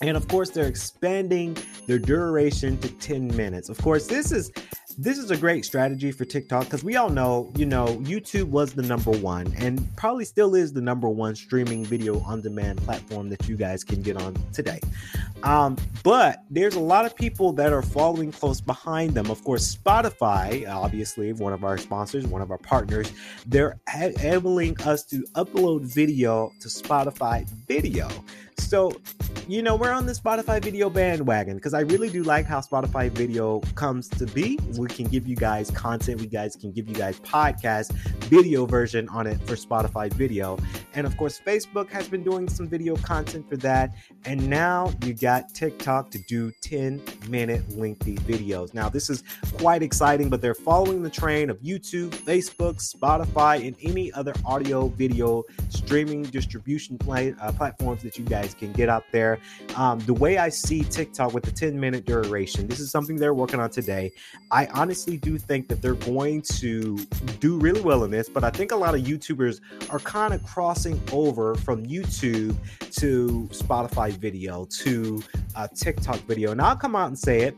And 0.02 0.16
of 0.16 0.26
course, 0.28 0.50
they're 0.50 0.66
expanding 0.66 1.56
their 1.86 1.98
duration 1.98 2.76
to 2.78 2.88
10 2.88 3.34
minutes. 3.36 3.68
Of 3.68 3.78
course, 3.78 4.06
this 4.06 4.32
is 4.32 4.50
this 4.98 5.16
is 5.16 5.30
a 5.30 5.36
great 5.36 5.64
strategy 5.64 6.12
for 6.12 6.24
TikTok 6.24 6.64
because 6.64 6.84
we 6.84 6.96
all 6.96 7.08
know, 7.08 7.50
you 7.56 7.64
know, 7.64 7.86
YouTube 8.02 8.48
was 8.48 8.74
the 8.74 8.82
number 8.82 9.10
one 9.10 9.54
and 9.56 9.88
probably 9.96 10.24
still 10.24 10.54
is 10.54 10.72
the 10.72 10.80
number 10.80 11.08
one 11.08 11.34
streaming 11.34 11.84
video 11.84 12.20
on 12.20 12.42
demand 12.42 12.82
platform 12.82 13.28
that 13.30 13.48
you 13.48 13.56
guys 13.56 13.84
can 13.84 14.02
get 14.02 14.16
on 14.16 14.36
today. 14.52 14.80
Um, 15.42 15.76
but 16.02 16.44
there's 16.50 16.74
a 16.74 16.80
lot 16.80 17.04
of 17.04 17.16
people 17.16 17.52
that 17.54 17.72
are 17.72 17.82
following 17.82 18.32
close 18.32 18.60
behind 18.60 19.14
them. 19.14 19.30
Of 19.30 19.42
course, 19.44 19.74
Spotify, 19.74 20.68
obviously, 20.68 21.32
one 21.32 21.52
of 21.52 21.64
our 21.64 21.78
sponsors, 21.78 22.26
one 22.26 22.42
of 22.42 22.50
our 22.50 22.58
partners, 22.58 23.12
they're 23.46 23.80
enabling 23.94 24.80
us 24.82 25.04
to 25.06 25.24
upload 25.34 25.82
video 25.82 26.52
to 26.60 26.68
Spotify 26.68 27.48
video. 27.66 28.08
So, 28.58 28.92
you 29.48 29.62
know, 29.62 29.74
we're 29.74 29.90
on 29.92 30.06
the 30.06 30.12
Spotify 30.12 30.62
video 30.62 30.88
bandwagon 30.88 31.56
because 31.56 31.74
I 31.74 31.80
really 31.80 32.08
do 32.08 32.22
like 32.22 32.46
how 32.46 32.60
Spotify 32.60 33.10
video 33.10 33.60
comes 33.74 34.08
to 34.10 34.26
be. 34.26 34.58
We 34.78 34.86
can 34.88 35.06
give 35.06 35.26
you 35.26 35.34
guys 35.34 35.70
content, 35.70 36.20
we 36.20 36.26
guys 36.26 36.54
can 36.54 36.72
give 36.72 36.88
you 36.88 36.94
guys 36.94 37.18
podcast 37.20 37.92
video 38.32 38.66
version 38.66 39.08
on 39.08 39.26
it 39.26 39.40
for 39.46 39.54
Spotify 39.54 40.12
video. 40.12 40.58
And 40.94 41.06
of 41.06 41.16
course, 41.16 41.40
Facebook 41.44 41.90
has 41.90 42.08
been 42.08 42.22
doing 42.22 42.48
some 42.48 42.68
video 42.68 42.96
content 42.96 43.48
for 43.48 43.56
that. 43.58 43.94
And 44.24 44.48
now 44.48 44.92
you 45.04 45.14
got 45.14 45.52
TikTok 45.54 46.10
to 46.12 46.18
do 46.28 46.52
10 46.62 47.02
minute 47.28 47.76
lengthy 47.76 48.16
videos. 48.16 48.74
Now, 48.74 48.88
this 48.88 49.10
is 49.10 49.24
quite 49.58 49.82
exciting, 49.82 50.28
but 50.30 50.40
they're 50.40 50.54
following 50.54 51.02
the 51.02 51.10
train 51.10 51.50
of 51.50 51.58
YouTube, 51.60 52.10
Facebook, 52.10 52.76
Spotify, 52.76 53.66
and 53.66 53.76
any 53.82 54.12
other 54.12 54.34
audio 54.44 54.88
video 54.88 55.44
streaming 55.68 56.22
distribution 56.22 56.96
play, 56.98 57.34
uh, 57.40 57.52
platforms 57.52 58.02
that 58.02 58.18
you 58.18 58.24
guys 58.24 58.54
can 58.54 58.72
get 58.72 58.88
out 58.88 59.04
there. 59.12 59.31
Um, 59.76 59.98
the 60.00 60.14
way 60.14 60.38
I 60.38 60.48
see 60.48 60.84
TikTok 60.84 61.32
with 61.34 61.44
the 61.44 61.50
10 61.50 61.78
minute 61.78 62.04
duration, 62.04 62.66
this 62.66 62.80
is 62.80 62.90
something 62.90 63.16
they're 63.16 63.34
working 63.34 63.60
on 63.60 63.70
today. 63.70 64.12
I 64.50 64.66
honestly 64.66 65.16
do 65.16 65.38
think 65.38 65.68
that 65.68 65.82
they're 65.82 65.94
going 65.94 66.42
to 66.42 66.98
do 67.40 67.58
really 67.58 67.80
well 67.80 68.04
in 68.04 68.10
this, 68.10 68.28
but 68.28 68.44
I 68.44 68.50
think 68.50 68.72
a 68.72 68.76
lot 68.76 68.94
of 68.94 69.02
YouTubers 69.02 69.60
are 69.90 70.00
kind 70.00 70.34
of 70.34 70.42
crossing 70.44 71.00
over 71.12 71.54
from 71.56 71.84
YouTube 71.86 72.56
to 72.92 73.48
Spotify 73.52 74.12
video 74.12 74.66
to 74.82 75.22
TikTok 75.74 76.18
video. 76.20 76.52
And 76.52 76.60
I'll 76.60 76.76
come 76.76 76.96
out 76.96 77.08
and 77.08 77.18
say 77.18 77.42
it 77.42 77.56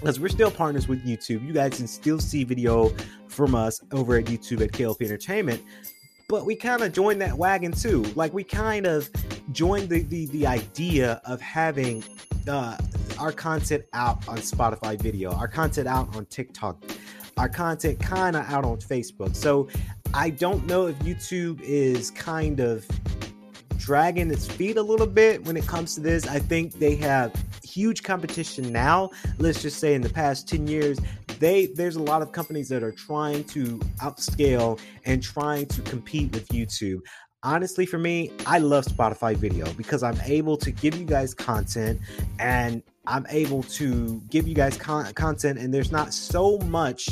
because 0.00 0.18
we're 0.18 0.28
still 0.28 0.50
partners 0.50 0.88
with 0.88 1.04
YouTube. 1.04 1.46
You 1.46 1.52
guys 1.52 1.76
can 1.76 1.86
still 1.86 2.18
see 2.18 2.44
video 2.44 2.92
from 3.28 3.54
us 3.54 3.80
over 3.92 4.16
at 4.18 4.24
YouTube 4.26 4.62
at 4.62 4.72
KLP 4.72 5.02
Entertainment 5.02 5.62
but 6.32 6.46
we 6.46 6.56
kind 6.56 6.80
of 6.80 6.94
joined 6.94 7.20
that 7.20 7.36
wagon 7.36 7.72
too. 7.72 8.00
Like 8.14 8.32
we 8.32 8.42
kind 8.42 8.86
of 8.86 9.10
joined 9.52 9.90
the 9.90 10.00
the, 10.04 10.24
the 10.28 10.46
idea 10.46 11.20
of 11.26 11.42
having 11.42 12.02
uh, 12.48 12.78
our 13.18 13.32
content 13.32 13.84
out 13.92 14.26
on 14.26 14.38
Spotify 14.38 14.98
video, 14.98 15.30
our 15.32 15.46
content 15.46 15.86
out 15.86 16.16
on 16.16 16.24
TikTok, 16.24 16.82
our 17.36 17.50
content 17.50 18.00
kind 18.00 18.34
of 18.34 18.46
out 18.46 18.64
on 18.64 18.78
Facebook. 18.78 19.36
So 19.36 19.68
I 20.14 20.30
don't 20.30 20.66
know 20.66 20.86
if 20.86 20.98
YouTube 21.00 21.60
is 21.60 22.10
kind 22.10 22.60
of 22.60 22.86
dragging 23.76 24.30
its 24.30 24.46
feet 24.46 24.78
a 24.78 24.82
little 24.82 25.06
bit 25.06 25.44
when 25.44 25.58
it 25.58 25.66
comes 25.66 25.94
to 25.96 26.00
this. 26.00 26.26
I 26.26 26.38
think 26.38 26.72
they 26.78 26.94
have 26.96 27.30
huge 27.62 28.02
competition 28.04 28.72
now. 28.72 29.10
Let's 29.38 29.60
just 29.60 29.80
say 29.80 29.94
in 29.94 30.00
the 30.00 30.08
past 30.08 30.48
10 30.48 30.66
years, 30.66 30.98
they 31.42 31.66
there's 31.66 31.96
a 31.96 32.02
lot 32.02 32.22
of 32.22 32.30
companies 32.30 32.68
that 32.68 32.84
are 32.84 32.92
trying 32.92 33.42
to 33.42 33.78
outscale 34.00 34.78
and 35.04 35.22
trying 35.22 35.66
to 35.66 35.82
compete 35.82 36.32
with 36.32 36.46
YouTube. 36.48 37.00
Honestly, 37.42 37.84
for 37.84 37.98
me, 37.98 38.30
I 38.46 38.58
love 38.58 38.84
Spotify 38.84 39.34
video 39.34 39.70
because 39.72 40.04
I'm 40.04 40.18
able 40.24 40.56
to 40.58 40.70
give 40.70 40.96
you 40.96 41.04
guys 41.04 41.34
content 41.34 42.00
and 42.38 42.80
I'm 43.08 43.26
able 43.30 43.64
to 43.64 44.22
give 44.30 44.46
you 44.46 44.54
guys 44.54 44.76
con- 44.76 45.12
content, 45.14 45.58
and 45.58 45.74
there's 45.74 45.90
not 45.90 46.14
so 46.14 46.58
much 46.58 47.08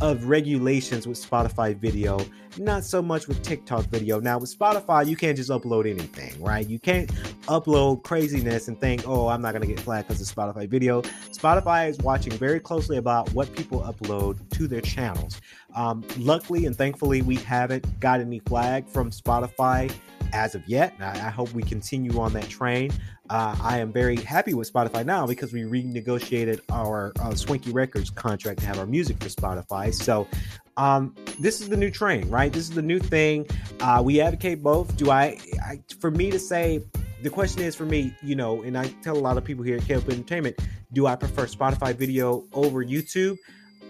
of 0.00 0.24
regulations 0.24 1.06
with 1.06 1.18
Spotify 1.18 1.76
video, 1.76 2.18
not 2.58 2.84
so 2.84 3.02
much 3.02 3.28
with 3.28 3.42
TikTok 3.42 3.84
video. 3.86 4.20
Now, 4.20 4.38
with 4.38 4.56
Spotify, 4.56 5.06
you 5.06 5.16
can't 5.16 5.36
just 5.36 5.50
upload 5.50 5.88
anything, 5.88 6.40
right? 6.42 6.66
You 6.66 6.78
can't 6.78 7.10
upload 7.46 8.02
craziness 8.02 8.68
and 8.68 8.80
think, 8.80 9.06
oh, 9.06 9.28
I'm 9.28 9.42
not 9.42 9.52
going 9.52 9.62
to 9.62 9.68
get 9.68 9.80
flagged 9.80 10.08
because 10.08 10.20
of 10.20 10.34
Spotify 10.34 10.68
video. 10.68 11.02
Spotify 11.32 11.88
is 11.88 11.98
watching 11.98 12.32
very 12.32 12.60
closely 12.60 12.96
about 12.96 13.32
what 13.32 13.54
people 13.54 13.80
upload 13.80 14.48
to 14.50 14.68
their 14.68 14.80
channels. 14.80 15.40
Um, 15.74 16.04
luckily 16.18 16.66
and 16.66 16.76
thankfully, 16.76 17.22
we 17.22 17.36
haven't 17.36 18.00
got 18.00 18.20
any 18.20 18.38
flag 18.40 18.88
from 18.88 19.10
Spotify 19.10 19.92
as 20.32 20.54
of 20.54 20.66
yet. 20.68 20.94
I, 21.00 21.10
I 21.10 21.30
hope 21.30 21.52
we 21.52 21.62
continue 21.62 22.18
on 22.18 22.32
that 22.34 22.48
train. 22.48 22.92
Uh, 23.30 23.56
I 23.62 23.78
am 23.78 23.90
very 23.92 24.16
happy 24.16 24.52
with 24.52 24.70
Spotify 24.70 25.04
now 25.04 25.26
because 25.26 25.52
we 25.52 25.62
renegotiated 25.62 26.60
our 26.70 27.12
uh, 27.20 27.34
Swanky 27.34 27.72
Records 27.72 28.10
contract 28.10 28.60
to 28.60 28.66
have 28.66 28.78
our 28.78 28.86
music 28.86 29.22
for 29.22 29.28
Spotify. 29.30 29.94
So, 29.94 30.28
um, 30.76 31.14
this 31.38 31.60
is 31.60 31.68
the 31.68 31.76
new 31.76 31.90
train, 31.90 32.28
right? 32.28 32.52
This 32.52 32.64
is 32.64 32.74
the 32.74 32.82
new 32.82 32.98
thing. 32.98 33.46
Uh, 33.80 34.02
we 34.04 34.20
advocate 34.20 34.62
both. 34.62 34.96
Do 34.96 35.10
I, 35.10 35.38
I, 35.62 35.80
for 36.00 36.10
me 36.10 36.30
to 36.30 36.38
say, 36.38 36.82
the 37.22 37.30
question 37.30 37.62
is 37.62 37.74
for 37.74 37.86
me, 37.86 38.14
you 38.22 38.34
know, 38.34 38.62
and 38.62 38.76
I 38.76 38.88
tell 39.02 39.16
a 39.16 39.20
lot 39.20 39.38
of 39.38 39.44
people 39.44 39.64
here 39.64 39.76
at 39.76 39.82
KLP 39.82 40.12
Entertainment, 40.12 40.58
do 40.92 41.06
I 41.06 41.16
prefer 41.16 41.46
Spotify 41.46 41.94
video 41.94 42.44
over 42.52 42.84
YouTube? 42.84 43.36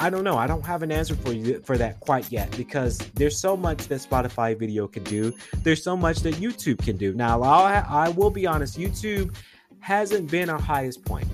I 0.01 0.11
don't 0.11 0.25
know. 0.25 0.37
I 0.37 0.47
don't 0.47 0.65
have 0.65 0.83
an 0.83 0.91
answer 0.91 1.15
for 1.15 1.33
you 1.33 1.61
for 1.61 1.79
that 1.79 2.01
quite 2.01 2.31
yet 2.31 2.51
because 2.57 2.99
there's 3.15 3.39
so 3.39 3.57
much 3.57 3.87
that 3.89 4.01
Spotify 4.01 4.59
video 4.59 4.89
can 4.89 5.05
do. 5.05 5.33
There's 5.63 5.83
so 5.83 5.97
much 5.97 6.19
that 6.21 6.35
YouTube 6.35 6.85
can 6.85 6.97
do. 6.97 7.15
Now, 7.15 7.43
I'll, 7.43 7.85
I 7.89 8.09
will 8.09 8.31
be 8.31 8.47
honest. 8.47 8.77
YouTube 8.77 9.35
hasn't 9.79 10.31
been 10.31 10.51
our 10.51 10.61
highest 10.61 11.05
point 11.05 11.29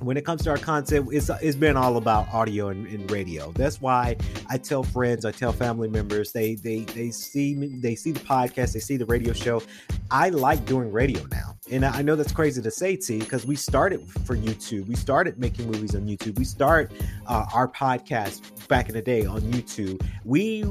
when 0.00 0.16
it 0.16 0.24
comes 0.24 0.42
to 0.42 0.50
our 0.50 0.58
content, 0.58 1.08
it's, 1.10 1.30
it's 1.40 1.56
been 1.56 1.76
all 1.76 1.96
about 1.96 2.28
audio 2.32 2.68
and, 2.68 2.86
and, 2.86 3.10
radio. 3.10 3.52
That's 3.52 3.80
why 3.80 4.16
I 4.48 4.58
tell 4.58 4.82
friends, 4.82 5.24
I 5.24 5.32
tell 5.32 5.52
family 5.52 5.88
members, 5.88 6.32
they 6.32 6.54
they 6.56 6.80
they 6.80 7.10
see 7.10 7.54
me, 7.54 7.68
they 7.80 7.94
see 7.94 8.12
the 8.12 8.20
podcast, 8.20 8.72
they 8.72 8.80
see 8.80 8.96
the 8.96 9.06
radio 9.06 9.32
show. 9.32 9.62
I 10.10 10.30
like 10.30 10.64
doing 10.66 10.92
radio 10.92 11.24
now, 11.30 11.55
and 11.70 11.84
I 11.84 12.02
know 12.02 12.14
that's 12.14 12.32
crazy 12.32 12.62
to 12.62 12.70
say, 12.70 12.96
T, 12.96 13.18
because 13.18 13.44
we 13.44 13.56
started 13.56 14.06
for 14.24 14.36
YouTube. 14.36 14.86
We 14.86 14.94
started 14.94 15.38
making 15.38 15.66
movies 15.66 15.94
on 15.94 16.02
YouTube. 16.06 16.38
We 16.38 16.44
start 16.44 16.92
uh, 17.26 17.46
our 17.52 17.66
podcast 17.66 18.68
back 18.68 18.88
in 18.88 18.94
the 18.94 19.02
day 19.02 19.26
on 19.26 19.40
YouTube. 19.42 20.00
We 20.24 20.64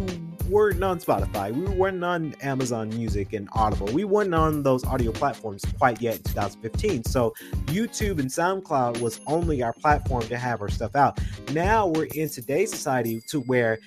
weren't 0.50 0.84
on 0.84 1.00
Spotify. 1.00 1.54
We 1.54 1.66
weren't 1.76 2.04
on 2.04 2.34
Amazon 2.42 2.90
Music 2.90 3.34
and 3.34 3.50
Audible. 3.54 3.88
We 3.88 4.06
weren't 4.06 4.34
on 4.34 4.64
those 4.64 4.86
audio 4.86 5.12
platforms 5.12 5.64
quite 5.78 6.02
yet 6.02 6.18
in 6.18 6.24
2015. 6.24 7.04
So 7.04 7.34
YouTube 7.66 8.20
and 8.20 8.30
SoundCloud 8.30 9.02
was 9.02 9.20
only 9.28 9.64
our 9.64 9.74
platform 9.74 10.24
to 10.24 10.38
have 10.38 10.62
our 10.62 10.70
stuff 10.70 10.96
out. 10.96 11.20
Now 11.52 11.88
we're 11.88 12.08
in 12.16 12.30
today's 12.30 12.72
society 12.72 13.22
to 13.30 13.42
where 13.42 13.80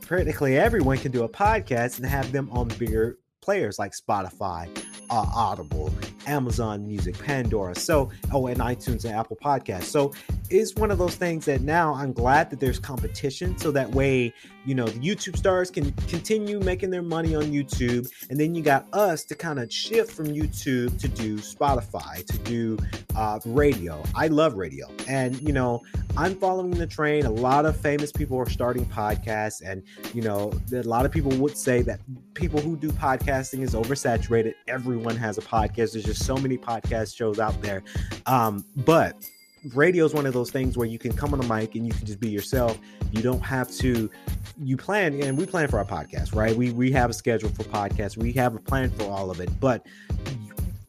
practically 0.00 0.58
everyone 0.58 0.98
can 0.98 1.12
do 1.12 1.22
a 1.22 1.28
podcast 1.28 1.98
and 1.98 2.06
have 2.06 2.32
them 2.32 2.48
on 2.50 2.68
bigger 2.68 3.18
players 3.40 3.78
like 3.78 3.92
Spotify, 3.92 4.68
uh, 5.10 5.26
Audible, 5.34 5.92
Amazon 6.26 6.86
Music, 6.86 7.18
Pandora, 7.18 7.74
so 7.74 8.10
oh, 8.32 8.46
and 8.46 8.60
iTunes 8.60 9.04
and 9.04 9.14
Apple 9.14 9.36
Podcasts. 9.42 9.84
So 9.84 10.12
it's 10.50 10.74
one 10.74 10.90
of 10.90 10.98
those 10.98 11.16
things 11.16 11.44
that 11.46 11.62
now 11.62 11.94
I'm 11.94 12.12
glad 12.12 12.50
that 12.50 12.60
there's 12.60 12.78
competition, 12.78 13.56
so 13.58 13.70
that 13.72 13.90
way 13.90 14.32
you 14.64 14.74
know 14.74 14.86
the 14.86 14.98
YouTube 14.98 15.36
stars 15.36 15.70
can 15.70 15.92
continue 16.08 16.60
making 16.60 16.90
their 16.90 17.02
money 17.02 17.34
on 17.34 17.44
YouTube, 17.44 18.10
and 18.30 18.38
then 18.38 18.54
you 18.54 18.62
got 18.62 18.86
us 18.92 19.24
to 19.24 19.34
kind 19.34 19.58
of 19.58 19.72
shift 19.72 20.12
from 20.12 20.26
YouTube 20.26 21.00
to 21.00 21.08
do 21.08 21.36
Spotify, 21.36 22.24
to 22.26 22.38
do 22.38 22.78
uh, 23.14 23.38
radio. 23.46 24.02
I 24.14 24.28
love 24.28 24.54
radio, 24.54 24.88
and 25.08 25.40
you 25.40 25.52
know 25.52 25.82
I'm 26.16 26.34
following 26.34 26.72
the 26.72 26.86
train. 26.86 27.26
A 27.26 27.30
lot 27.30 27.66
of 27.66 27.76
famous 27.76 28.10
people 28.10 28.38
are 28.38 28.48
starting 28.48 28.86
podcasts, 28.86 29.62
and 29.64 29.82
you 30.14 30.22
know 30.22 30.52
a 30.72 30.82
lot 30.82 31.04
of 31.06 31.12
people 31.12 31.30
would 31.36 31.56
say 31.56 31.82
that 31.82 32.00
people 32.34 32.60
who 32.60 32.76
do 32.76 32.90
podcasting 32.90 33.62
is 33.62 33.74
oversaturated. 33.74 34.54
Everyone 34.68 35.16
has 35.16 35.38
a 35.38 35.42
podcast. 35.42 35.92
There's 35.92 36.04
just 36.04 36.15
so 36.16 36.36
many 36.36 36.56
podcast 36.56 37.16
shows 37.16 37.38
out 37.38 37.60
there, 37.62 37.82
um, 38.26 38.64
but 38.76 39.16
radio 39.74 40.04
is 40.04 40.14
one 40.14 40.26
of 40.26 40.32
those 40.32 40.50
things 40.50 40.76
where 40.76 40.86
you 40.86 40.98
can 40.98 41.12
come 41.12 41.32
on 41.32 41.40
the 41.40 41.46
mic 41.46 41.74
and 41.74 41.86
you 41.86 41.92
can 41.92 42.06
just 42.06 42.20
be 42.20 42.28
yourself. 42.28 42.78
You 43.10 43.22
don't 43.22 43.40
have 43.40 43.70
to. 43.76 44.10
You 44.58 44.76
plan, 44.76 45.20
and 45.20 45.36
we 45.36 45.44
plan 45.44 45.68
for 45.68 45.78
our 45.78 45.84
podcast, 45.84 46.34
right? 46.34 46.56
We 46.56 46.70
we 46.70 46.90
have 46.92 47.10
a 47.10 47.14
schedule 47.14 47.50
for 47.50 47.64
podcasts. 47.64 48.16
We 48.16 48.32
have 48.32 48.54
a 48.54 48.58
plan 48.58 48.90
for 48.90 49.04
all 49.04 49.30
of 49.30 49.40
it, 49.40 49.50
but 49.60 49.86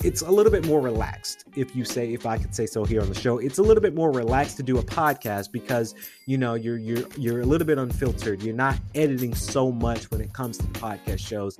it's 0.04 0.22
a 0.22 0.30
little 0.30 0.52
bit 0.52 0.66
more 0.66 0.80
relaxed 0.80 1.46
if 1.56 1.76
you 1.76 1.84
say 1.84 2.14
if 2.14 2.28
i 2.28 2.38
could 2.38 2.54
say 2.54 2.68
so 2.68 2.86
here 2.86 3.02
on 3.02 3.10
the 3.10 3.20
show 3.20 3.40
it's 3.40 3.58
a 3.58 3.64
little 3.64 3.82
bit 3.82 3.96
more 3.96 4.12
relaxed 4.12 4.56
to 4.56 4.62
do 4.62 4.78
a 4.78 4.84
podcast 4.84 5.52
because 5.52 5.96
you 6.28 6.38
know 6.38 6.54
you're 6.54 6.78
you're 6.78 7.04
you're 7.18 7.42
a 7.42 7.46
little 7.46 7.66
bit 7.66 7.80
unfiltered 7.80 8.42
you're 8.44 8.56
not 8.56 8.78
editing 8.94 9.34
so 9.34 9.72
much 9.72 10.10
when 10.12 10.22
it 10.22 10.32
comes 10.34 10.58
to 10.60 10.64
podcast 10.66 11.20
shows 11.20 11.60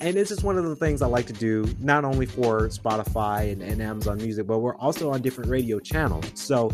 and 0.00 0.16
this 0.16 0.30
is 0.30 0.42
one 0.42 0.58
of 0.58 0.64
the 0.64 0.76
things 0.76 1.02
I 1.02 1.06
like 1.06 1.26
to 1.26 1.32
do, 1.32 1.66
not 1.80 2.04
only 2.04 2.26
for 2.26 2.68
Spotify 2.68 3.52
and, 3.52 3.62
and 3.62 3.80
Amazon 3.80 4.18
Music, 4.18 4.46
but 4.46 4.58
we're 4.58 4.76
also 4.76 5.10
on 5.10 5.22
different 5.22 5.50
radio 5.50 5.78
channels. 5.78 6.30
So 6.34 6.70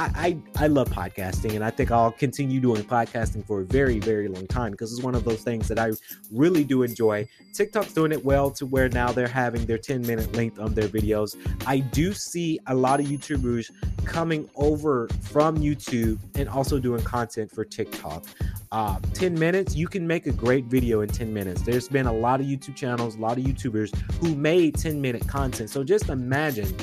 I, 0.00 0.38
I, 0.56 0.64
I 0.64 0.66
love 0.68 0.88
podcasting 0.88 1.56
and 1.56 1.62
I 1.62 1.68
think 1.68 1.90
I'll 1.90 2.10
continue 2.10 2.58
doing 2.58 2.82
podcasting 2.84 3.46
for 3.46 3.60
a 3.60 3.64
very, 3.66 3.98
very 3.98 4.28
long 4.28 4.46
time 4.46 4.70
because 4.70 4.94
it's 4.94 5.02
one 5.02 5.14
of 5.14 5.24
those 5.24 5.42
things 5.42 5.68
that 5.68 5.78
I 5.78 5.90
really 6.32 6.64
do 6.64 6.84
enjoy. 6.84 7.28
TikTok's 7.52 7.92
doing 7.92 8.10
it 8.10 8.24
well 8.24 8.50
to 8.52 8.64
where 8.64 8.88
now 8.88 9.12
they're 9.12 9.28
having 9.28 9.66
their 9.66 9.76
10 9.76 10.00
minute 10.00 10.34
length 10.34 10.58
on 10.58 10.72
their 10.72 10.88
videos. 10.88 11.36
I 11.66 11.80
do 11.80 12.14
see 12.14 12.58
a 12.68 12.74
lot 12.74 13.00
of 13.00 13.06
YouTubers 13.06 13.70
coming 14.06 14.48
over 14.56 15.06
from 15.20 15.58
YouTube 15.58 16.18
and 16.34 16.48
also 16.48 16.78
doing 16.78 17.02
content 17.02 17.50
for 17.50 17.66
TikTok. 17.66 18.24
Uh, 18.72 18.98
10 19.12 19.38
minutes, 19.38 19.76
you 19.76 19.86
can 19.86 20.06
make 20.06 20.26
a 20.26 20.32
great 20.32 20.64
video 20.64 21.02
in 21.02 21.10
10 21.10 21.30
minutes. 21.30 21.60
There's 21.60 21.88
been 21.90 22.06
a 22.06 22.12
lot 22.12 22.40
of 22.40 22.46
YouTube 22.46 22.74
channels, 22.74 23.16
a 23.16 23.18
lot 23.18 23.36
of 23.36 23.44
YouTubers 23.44 23.94
who 24.14 24.34
made 24.34 24.76
10 24.76 24.98
minute 24.98 25.28
content. 25.28 25.68
So 25.68 25.84
just 25.84 26.08
imagine 26.08 26.74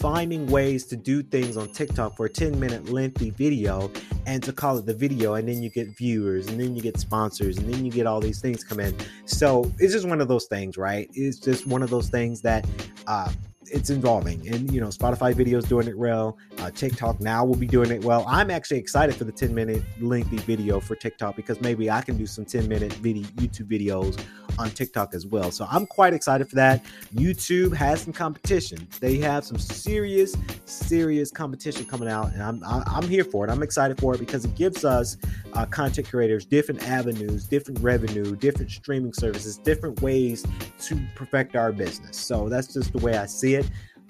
finding 0.00 0.46
ways 0.46 0.86
to 0.86 0.96
do 0.96 1.22
things 1.22 1.58
on 1.58 1.68
TikTok 1.68 2.16
for 2.16 2.24
a 2.24 2.28
10 2.28 2.58
minute 2.58 2.88
lengthy 2.88 3.30
video 3.30 3.90
and 4.26 4.42
to 4.42 4.50
call 4.52 4.78
it 4.78 4.86
the 4.86 4.94
video 4.94 5.34
and 5.34 5.46
then 5.46 5.62
you 5.62 5.68
get 5.68 5.88
viewers 5.88 6.46
and 6.48 6.58
then 6.58 6.74
you 6.74 6.80
get 6.80 6.98
sponsors 6.98 7.58
and 7.58 7.72
then 7.72 7.84
you 7.84 7.92
get 7.92 8.06
all 8.06 8.18
these 8.18 8.40
things 8.40 8.64
come 8.64 8.80
in. 8.80 8.96
So 9.26 9.70
it's 9.78 9.92
just 9.92 10.08
one 10.08 10.22
of 10.22 10.28
those 10.28 10.46
things, 10.46 10.78
right? 10.78 11.08
It's 11.12 11.38
just 11.38 11.66
one 11.66 11.82
of 11.82 11.90
those 11.90 12.08
things 12.08 12.40
that 12.42 12.66
uh 13.06 13.30
it's 13.70 13.90
involving. 13.90 14.46
And 14.48 14.72
you 14.72 14.80
know 14.80 14.88
spotify 14.88 15.32
videos 15.34 15.68
doing 15.68 15.88
it 15.88 15.96
well. 15.96 16.36
Uh, 16.58 16.70
tiktok 16.70 17.20
now 17.20 17.44
will 17.44 17.56
be 17.56 17.66
doing 17.66 17.90
it 17.90 18.04
well. 18.04 18.24
I'm 18.28 18.50
actually 18.50 18.78
excited 18.78 19.14
for 19.14 19.24
the 19.24 19.32
10 19.32 19.54
minute 19.54 19.82
lengthy 20.00 20.38
video 20.38 20.80
for 20.80 20.96
tiktok 20.96 21.36
because 21.36 21.60
maybe 21.60 21.90
i 21.90 22.00
can 22.00 22.16
do 22.16 22.26
some 22.26 22.44
10 22.44 22.68
minute 22.68 22.92
video 22.94 23.22
youtube 23.36 23.66
videos 23.70 24.20
on 24.58 24.70
tiktok 24.70 25.14
as 25.14 25.26
well. 25.26 25.50
So 25.50 25.66
i'm 25.70 25.86
quite 25.86 26.12
excited 26.12 26.48
for 26.48 26.56
that. 26.56 26.84
Youtube 27.14 27.74
has 27.74 28.02
some 28.02 28.12
competition. 28.12 28.86
They 29.00 29.16
have 29.18 29.44
some 29.44 29.58
serious 29.58 30.36
serious 30.64 31.30
competition 31.30 31.84
coming 31.84 32.08
out 32.08 32.32
and 32.32 32.42
i'm 32.42 32.62
i'm 32.64 33.08
here 33.08 33.24
for 33.24 33.46
it. 33.46 33.50
I'm 33.50 33.62
excited 33.62 34.00
for 34.00 34.14
it 34.14 34.18
because 34.18 34.44
it 34.44 34.54
gives 34.54 34.84
us 34.84 35.16
uh, 35.54 35.66
content 35.66 36.08
creators 36.08 36.44
different 36.44 36.82
avenues 36.88 37.44
different 37.44 37.80
revenue 37.80 38.36
different 38.36 38.70
streaming 38.70 39.12
services 39.12 39.58
different 39.58 40.00
ways 40.02 40.44
to 40.80 41.00
perfect 41.14 41.56
our 41.56 41.72
business. 41.72 42.16
So 42.16 42.48
that's 42.48 42.72
just 42.72 42.92
the 42.92 42.98
way 42.98 43.16
i 43.16 43.26
see 43.26 43.54
it 43.54 43.59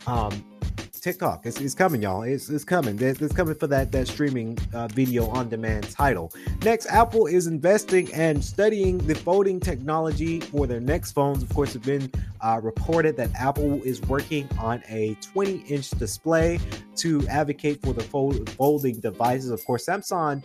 um, 0.06 0.44
TikTok. 1.00 1.46
It's, 1.46 1.60
it's 1.60 1.74
coming, 1.74 2.02
y'all. 2.02 2.22
It's, 2.22 2.48
it's 2.50 2.64
coming. 2.64 3.00
It's, 3.00 3.20
it's 3.20 3.34
coming 3.34 3.54
for 3.54 3.66
that 3.68 3.90
that 3.92 4.06
streaming 4.06 4.58
uh, 4.74 4.88
video 4.88 5.26
on 5.28 5.48
demand 5.48 5.90
title. 5.90 6.32
Next, 6.62 6.86
Apple 6.86 7.26
is 7.26 7.46
investing 7.46 8.12
and 8.12 8.44
studying 8.44 8.98
the 8.98 9.14
folding 9.14 9.60
technology 9.60 10.40
for 10.40 10.66
their 10.66 10.80
next 10.80 11.12
phones. 11.12 11.42
Of 11.42 11.48
course, 11.50 11.74
it's 11.74 11.86
been 11.86 12.10
uh, 12.40 12.60
reported 12.62 13.16
that 13.16 13.30
Apple 13.34 13.82
is 13.82 14.00
working 14.02 14.48
on 14.58 14.82
a 14.88 15.16
20 15.22 15.58
inch 15.68 15.90
display 15.90 16.60
to 16.96 17.26
advocate 17.28 17.80
for 17.82 17.92
the 17.92 18.02
fold, 18.02 18.48
folding 18.50 19.00
devices. 19.00 19.50
Of 19.50 19.64
course, 19.64 19.86
Samsung 19.86 20.42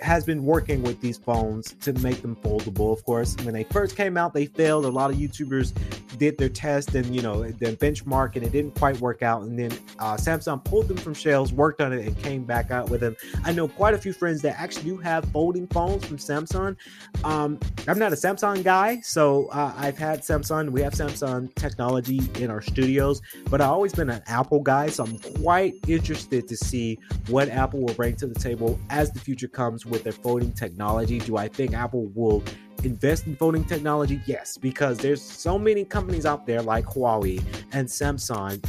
has 0.00 0.24
been 0.24 0.44
working 0.44 0.82
with 0.82 1.00
these 1.00 1.18
phones 1.18 1.74
to 1.80 1.92
make 1.94 2.22
them 2.22 2.36
foldable. 2.36 2.92
Of 2.92 3.04
course, 3.04 3.36
when 3.42 3.52
they 3.52 3.64
first 3.64 3.96
came 3.96 4.16
out, 4.16 4.32
they 4.32 4.46
failed. 4.46 4.84
A 4.84 4.88
lot 4.88 5.10
of 5.10 5.16
YouTubers 5.16 5.74
did 6.18 6.38
their 6.38 6.48
test 6.48 6.94
and 6.94 7.14
you 7.14 7.22
know 7.22 7.42
the 7.42 7.76
benchmark, 7.76 8.36
and 8.36 8.44
it 8.44 8.52
didn't 8.52 8.74
quite 8.78 8.98
work 9.00 9.22
out. 9.22 9.42
And 9.42 9.58
then 9.58 9.72
uh, 9.98 10.16
Samsung 10.16 10.64
pulled 10.64 10.88
them 10.88 10.96
from 10.96 11.14
shelves, 11.14 11.52
worked 11.52 11.80
on 11.80 11.92
it, 11.92 12.06
and 12.06 12.16
came 12.18 12.44
back 12.44 12.70
out 12.70 12.90
with 12.90 13.00
them. 13.00 13.16
I 13.44 13.52
know 13.52 13.68
quite 13.68 13.94
a 13.94 13.98
few 13.98 14.12
friends 14.12 14.42
that 14.42 14.58
actually 14.58 14.84
do 14.84 14.96
have 14.98 15.24
folding 15.26 15.66
phones 15.68 16.04
from 16.04 16.18
Samsung. 16.18 16.76
Um, 17.24 17.58
I'm 17.86 17.98
not 17.98 18.12
a 18.12 18.16
Samsung 18.16 18.62
guy, 18.62 19.00
so 19.00 19.46
uh, 19.48 19.72
I've 19.76 19.98
had 19.98 20.20
Samsung. 20.20 20.70
We 20.70 20.82
have 20.82 20.92
Samsung 20.92 21.54
technology 21.54 22.20
in 22.40 22.50
our 22.50 22.60
studios, 22.62 23.22
but 23.50 23.60
I've 23.60 23.70
always 23.70 23.94
been 23.94 24.10
an 24.10 24.22
Apple 24.26 24.60
guy, 24.60 24.88
so 24.88 25.04
I'm 25.04 25.18
quite 25.42 25.74
interested 25.86 26.48
to 26.48 26.56
see 26.56 26.98
what 27.28 27.48
Apple 27.48 27.80
will 27.80 27.94
bring 27.94 28.16
to 28.16 28.26
the 28.26 28.38
table 28.38 28.78
as 28.90 29.10
the 29.12 29.20
future 29.20 29.48
comes 29.48 29.86
with 29.86 30.04
their 30.04 30.12
folding 30.12 30.52
technology. 30.52 31.18
Do 31.18 31.36
I 31.36 31.48
think 31.48 31.74
Apple 31.74 32.06
will 32.14 32.42
invest 32.84 33.26
in 33.26 33.36
folding 33.36 33.64
technology? 33.64 34.20
Yes, 34.26 34.56
because 34.56 34.98
there's 34.98 35.22
so 35.22 35.58
many 35.58 35.84
companies 35.84 36.26
out 36.26 36.46
there 36.46 36.62
like 36.62 36.84
Huawei 36.86 37.42
and 37.72 37.88
Samsung, 37.88 38.64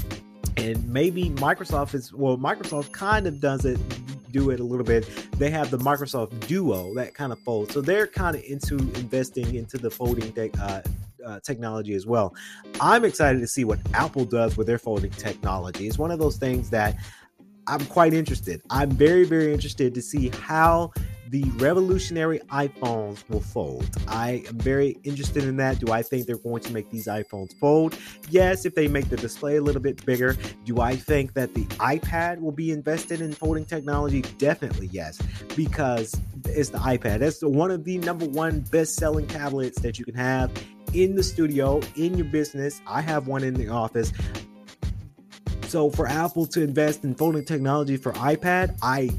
and 0.58 0.88
maybe 0.88 1.30
Microsoft 1.32 1.94
is 1.94 2.14
well, 2.14 2.38
Microsoft 2.38 2.92
kind 2.92 3.28
of 3.28 3.40
does 3.40 3.66
it 3.66 3.80
do 4.32 4.52
it 4.52 4.60
a 4.60 4.64
little 4.64 4.86
bit. 4.86 5.10
They 5.38 5.50
have 5.50 5.72
the 5.72 5.80
Microsoft 5.80 6.48
Duo 6.48 6.94
that 6.96 7.14
kind 7.14 7.32
of 7.32 7.40
folds, 7.40 7.74
so 7.74 7.82
they're 7.82 8.08
kind 8.08 8.36
of 8.36 8.44
into 8.44 8.78
investing 9.00 9.56
into 9.56 9.78
the 9.78 9.90
folding 9.90 10.32
tech. 10.34 10.52
Uh, 10.60 10.82
uh, 11.26 11.40
technology 11.42 11.94
as 11.94 12.06
well. 12.06 12.34
I'm 12.80 13.04
excited 13.04 13.40
to 13.40 13.48
see 13.48 13.66
what 13.66 13.78
Apple 13.94 14.24
does 14.24 14.56
with 14.56 14.68
their 14.68 14.80
folding 14.80 15.12
technology. 15.12 15.86
It's 15.86 15.98
one 15.98 16.12
of 16.12 16.20
those 16.20 16.38
things 16.38 16.70
that 16.70 16.96
I'm 17.68 17.86
quite 17.86 18.14
interested. 18.14 18.62
I'm 18.70 18.90
very, 18.90 19.26
very 19.26 19.54
interested 19.54 19.94
to 19.94 20.02
see 20.02 20.30
how 20.30 20.92
the 21.30 21.44
revolutionary 21.58 22.40
iPhones 22.50 23.28
will 23.30 23.40
fold. 23.40 23.88
I 24.08 24.44
am 24.48 24.58
very 24.58 24.98
interested 25.04 25.44
in 25.44 25.58
that. 25.58 25.78
Do 25.80 25.92
I 25.92 26.02
think 26.02 26.26
they're 26.26 26.38
going 26.38 26.64
to 26.64 26.74
make 26.74 26.90
these 26.90 27.06
iPhones 27.06 27.54
fold? 27.60 27.96
Yes, 28.32 28.66
if 28.66 28.74
they 28.74 28.88
make 28.88 29.10
the 29.10 29.18
display 29.18 29.58
a 29.58 29.62
little 29.62 29.82
bit 29.82 30.04
bigger. 30.08 30.36
Do 30.66 30.82
I 30.82 30.96
think 30.96 31.36
that 31.36 31.54
the 31.54 31.66
iPad 31.78 32.40
will 32.40 32.52
be 32.52 32.72
invested 32.72 33.22
in 33.22 33.32
folding 33.32 33.66
technology? 33.66 34.24
Definitely 34.40 34.88
yes, 34.92 35.22
because 35.56 36.20
it's 36.46 36.70
the 36.70 36.80
iPad. 36.80 37.20
That's 37.20 37.44
one 37.44 37.70
of 37.70 37.84
the 37.84 38.00
number 38.00 38.26
one 38.26 38.62
best 38.62 38.96
selling 38.96 39.28
tablets 39.28 39.80
that 39.82 40.00
you 40.00 40.06
can 40.06 40.16
have 40.16 40.52
in 40.94 41.14
the 41.14 41.22
studio, 41.22 41.80
in 41.96 42.18
your 42.18 42.26
business. 42.26 42.82
I 42.88 43.02
have 43.02 43.28
one 43.28 43.44
in 43.44 43.54
the 43.54 43.68
office. 43.68 44.12
So 45.68 45.92
for 45.92 46.08
Apple 46.08 46.48
to 46.48 46.64
invest 46.64 47.04
in 47.04 47.14
folding 47.14 47.46
technology 47.46 47.98
for 47.98 48.14
iPad, 48.14 48.76
I 48.82 49.12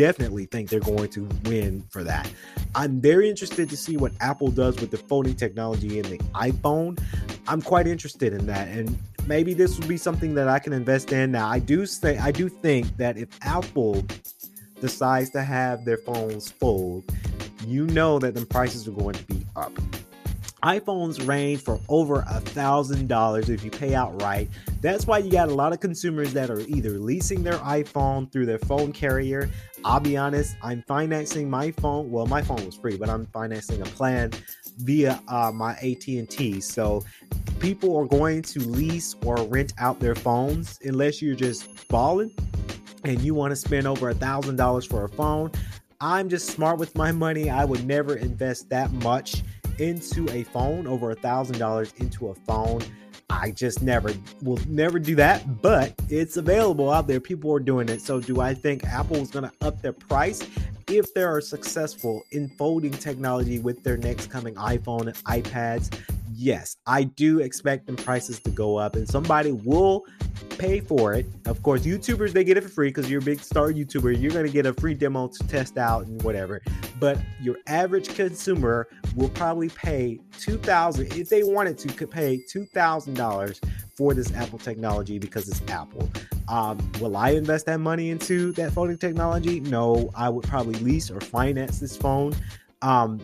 definitely 0.00 0.46
think 0.46 0.70
they're 0.70 0.80
going 0.80 1.10
to 1.10 1.28
win 1.44 1.84
for 1.90 2.02
that. 2.02 2.32
I'm 2.74 3.02
very 3.02 3.28
interested 3.28 3.68
to 3.68 3.76
see 3.76 3.98
what 3.98 4.12
Apple 4.20 4.50
does 4.50 4.80
with 4.80 4.90
the 4.90 4.96
folding 4.96 5.34
technology 5.34 5.98
in 5.98 6.08
the 6.08 6.16
iPhone. 6.34 6.98
I'm 7.46 7.60
quite 7.60 7.86
interested 7.86 8.32
in 8.32 8.46
that, 8.46 8.68
and 8.68 8.98
maybe 9.26 9.52
this 9.52 9.78
will 9.78 9.86
be 9.86 9.98
something 9.98 10.32
that 10.36 10.48
I 10.48 10.58
can 10.58 10.72
invest 10.72 11.12
in. 11.12 11.32
Now, 11.32 11.48
I 11.48 11.58
do 11.58 11.84
say 11.84 12.16
I 12.16 12.30
do 12.30 12.48
think 12.48 12.96
that 12.96 13.18
if 13.18 13.28
Apple 13.42 14.02
decides 14.80 15.28
to 15.30 15.42
have 15.42 15.84
their 15.84 15.98
phones 15.98 16.50
fold, 16.50 17.04
you 17.66 17.86
know 17.88 18.18
that 18.20 18.34
the 18.34 18.46
prices 18.46 18.88
are 18.88 18.92
going 18.92 19.16
to 19.16 19.24
be 19.24 19.44
up 19.54 19.72
iPhones 20.62 21.26
range 21.26 21.62
for 21.62 21.80
over 21.88 22.24
a 22.28 22.40
thousand 22.40 23.08
dollars 23.08 23.48
if 23.48 23.64
you 23.64 23.70
pay 23.70 23.94
outright. 23.94 24.48
That's 24.80 25.06
why 25.06 25.18
you 25.18 25.30
got 25.30 25.48
a 25.48 25.54
lot 25.54 25.72
of 25.72 25.80
consumers 25.80 26.32
that 26.34 26.50
are 26.50 26.60
either 26.60 26.98
leasing 26.98 27.42
their 27.42 27.58
iPhone 27.58 28.30
through 28.30 28.46
their 28.46 28.58
phone 28.58 28.92
carrier. 28.92 29.48
I'll 29.84 30.00
be 30.00 30.16
honest, 30.16 30.56
I'm 30.62 30.82
financing 30.86 31.48
my 31.48 31.70
phone. 31.72 32.10
Well, 32.10 32.26
my 32.26 32.42
phone 32.42 32.64
was 32.66 32.76
free, 32.76 32.96
but 32.96 33.08
I'm 33.08 33.26
financing 33.26 33.80
a 33.80 33.86
plan 33.86 34.32
via 34.78 35.22
uh, 35.28 35.50
my 35.54 35.72
AT&T. 35.72 36.60
So 36.60 37.04
people 37.58 37.96
are 37.96 38.06
going 38.06 38.42
to 38.42 38.60
lease 38.60 39.14
or 39.24 39.36
rent 39.44 39.72
out 39.78 40.00
their 40.00 40.14
phones 40.14 40.78
unless 40.84 41.22
you're 41.22 41.36
just 41.36 41.88
balling 41.88 42.34
and 43.04 43.20
you 43.22 43.34
want 43.34 43.50
to 43.52 43.56
spend 43.56 43.86
over 43.86 44.10
a 44.10 44.14
thousand 44.14 44.56
dollars 44.56 44.84
for 44.84 45.04
a 45.04 45.08
phone. 45.08 45.50
I'm 46.02 46.28
just 46.28 46.48
smart 46.50 46.78
with 46.78 46.94
my 46.96 47.12
money. 47.12 47.50
I 47.50 47.64
would 47.64 47.86
never 47.86 48.16
invest 48.16 48.70
that 48.70 48.90
much 48.92 49.42
into 49.80 50.28
a 50.30 50.44
phone, 50.44 50.86
over 50.86 51.10
a 51.10 51.14
thousand 51.14 51.58
dollars 51.58 51.92
into 51.96 52.28
a 52.28 52.34
phone. 52.34 52.82
I 53.30 53.52
just 53.52 53.80
never 53.80 54.12
will 54.42 54.58
never 54.68 54.98
do 54.98 55.14
that, 55.16 55.62
but 55.62 55.94
it's 56.08 56.36
available 56.36 56.90
out 56.90 57.06
there. 57.06 57.20
People 57.20 57.52
are 57.54 57.60
doing 57.60 57.88
it. 57.88 58.00
So, 58.00 58.20
do 58.20 58.40
I 58.40 58.54
think 58.54 58.84
Apple 58.84 59.16
is 59.16 59.30
going 59.30 59.48
to 59.48 59.52
up 59.66 59.80
their 59.80 59.92
price 59.92 60.42
if 60.88 61.14
they 61.14 61.22
are 61.22 61.40
successful 61.40 62.22
in 62.32 62.48
folding 62.58 62.90
technology 62.90 63.60
with 63.60 63.84
their 63.84 63.96
next 63.96 64.30
coming 64.30 64.54
iPhone 64.56 65.02
and 65.02 65.14
iPads? 65.44 65.96
Yes, 66.34 66.76
I 66.86 67.04
do 67.04 67.40
expect 67.40 67.86
the 67.86 67.92
prices 67.92 68.40
to 68.40 68.50
go 68.50 68.76
up, 68.76 68.96
and 68.96 69.08
somebody 69.08 69.52
will 69.52 70.04
pay 70.58 70.80
for 70.80 71.14
it. 71.14 71.26
Of 71.46 71.62
course, 71.62 71.82
YouTubers 71.82 72.32
they 72.32 72.44
get 72.44 72.56
it 72.56 72.62
for 72.62 72.68
free 72.68 72.88
because 72.88 73.08
you're 73.08 73.20
a 73.20 73.24
big 73.24 73.40
star 73.40 73.72
YouTuber. 73.72 74.20
You're 74.20 74.32
gonna 74.32 74.48
get 74.48 74.66
a 74.66 74.74
free 74.74 74.94
demo 74.94 75.28
to 75.28 75.48
test 75.48 75.78
out 75.78 76.06
and 76.06 76.20
whatever. 76.22 76.60
But 77.00 77.18
your 77.40 77.56
average 77.66 78.14
consumer 78.14 78.86
will 79.16 79.30
probably 79.30 79.70
pay 79.70 80.20
two 80.38 80.58
thousand 80.58 81.12
if 81.14 81.30
they 81.30 81.42
wanted 81.42 81.78
to 81.78 81.88
could 81.88 82.10
pay 82.10 82.42
two 82.46 82.66
thousand 82.66 83.14
dollars 83.14 83.60
for 83.96 84.14
this 84.14 84.32
Apple 84.34 84.58
technology 84.58 85.18
because 85.18 85.48
it's 85.48 85.62
Apple. 85.70 86.08
Um, 86.48 86.78
will 87.00 87.16
I 87.16 87.30
invest 87.30 87.66
that 87.66 87.80
money 87.80 88.10
into 88.10 88.52
that 88.52 88.72
folding 88.72 88.98
technology? 88.98 89.60
No, 89.60 90.10
I 90.14 90.28
would 90.28 90.44
probably 90.44 90.74
lease 90.80 91.10
or 91.10 91.20
finance 91.20 91.80
this 91.80 91.96
phone. 91.96 92.34
Um, 92.82 93.20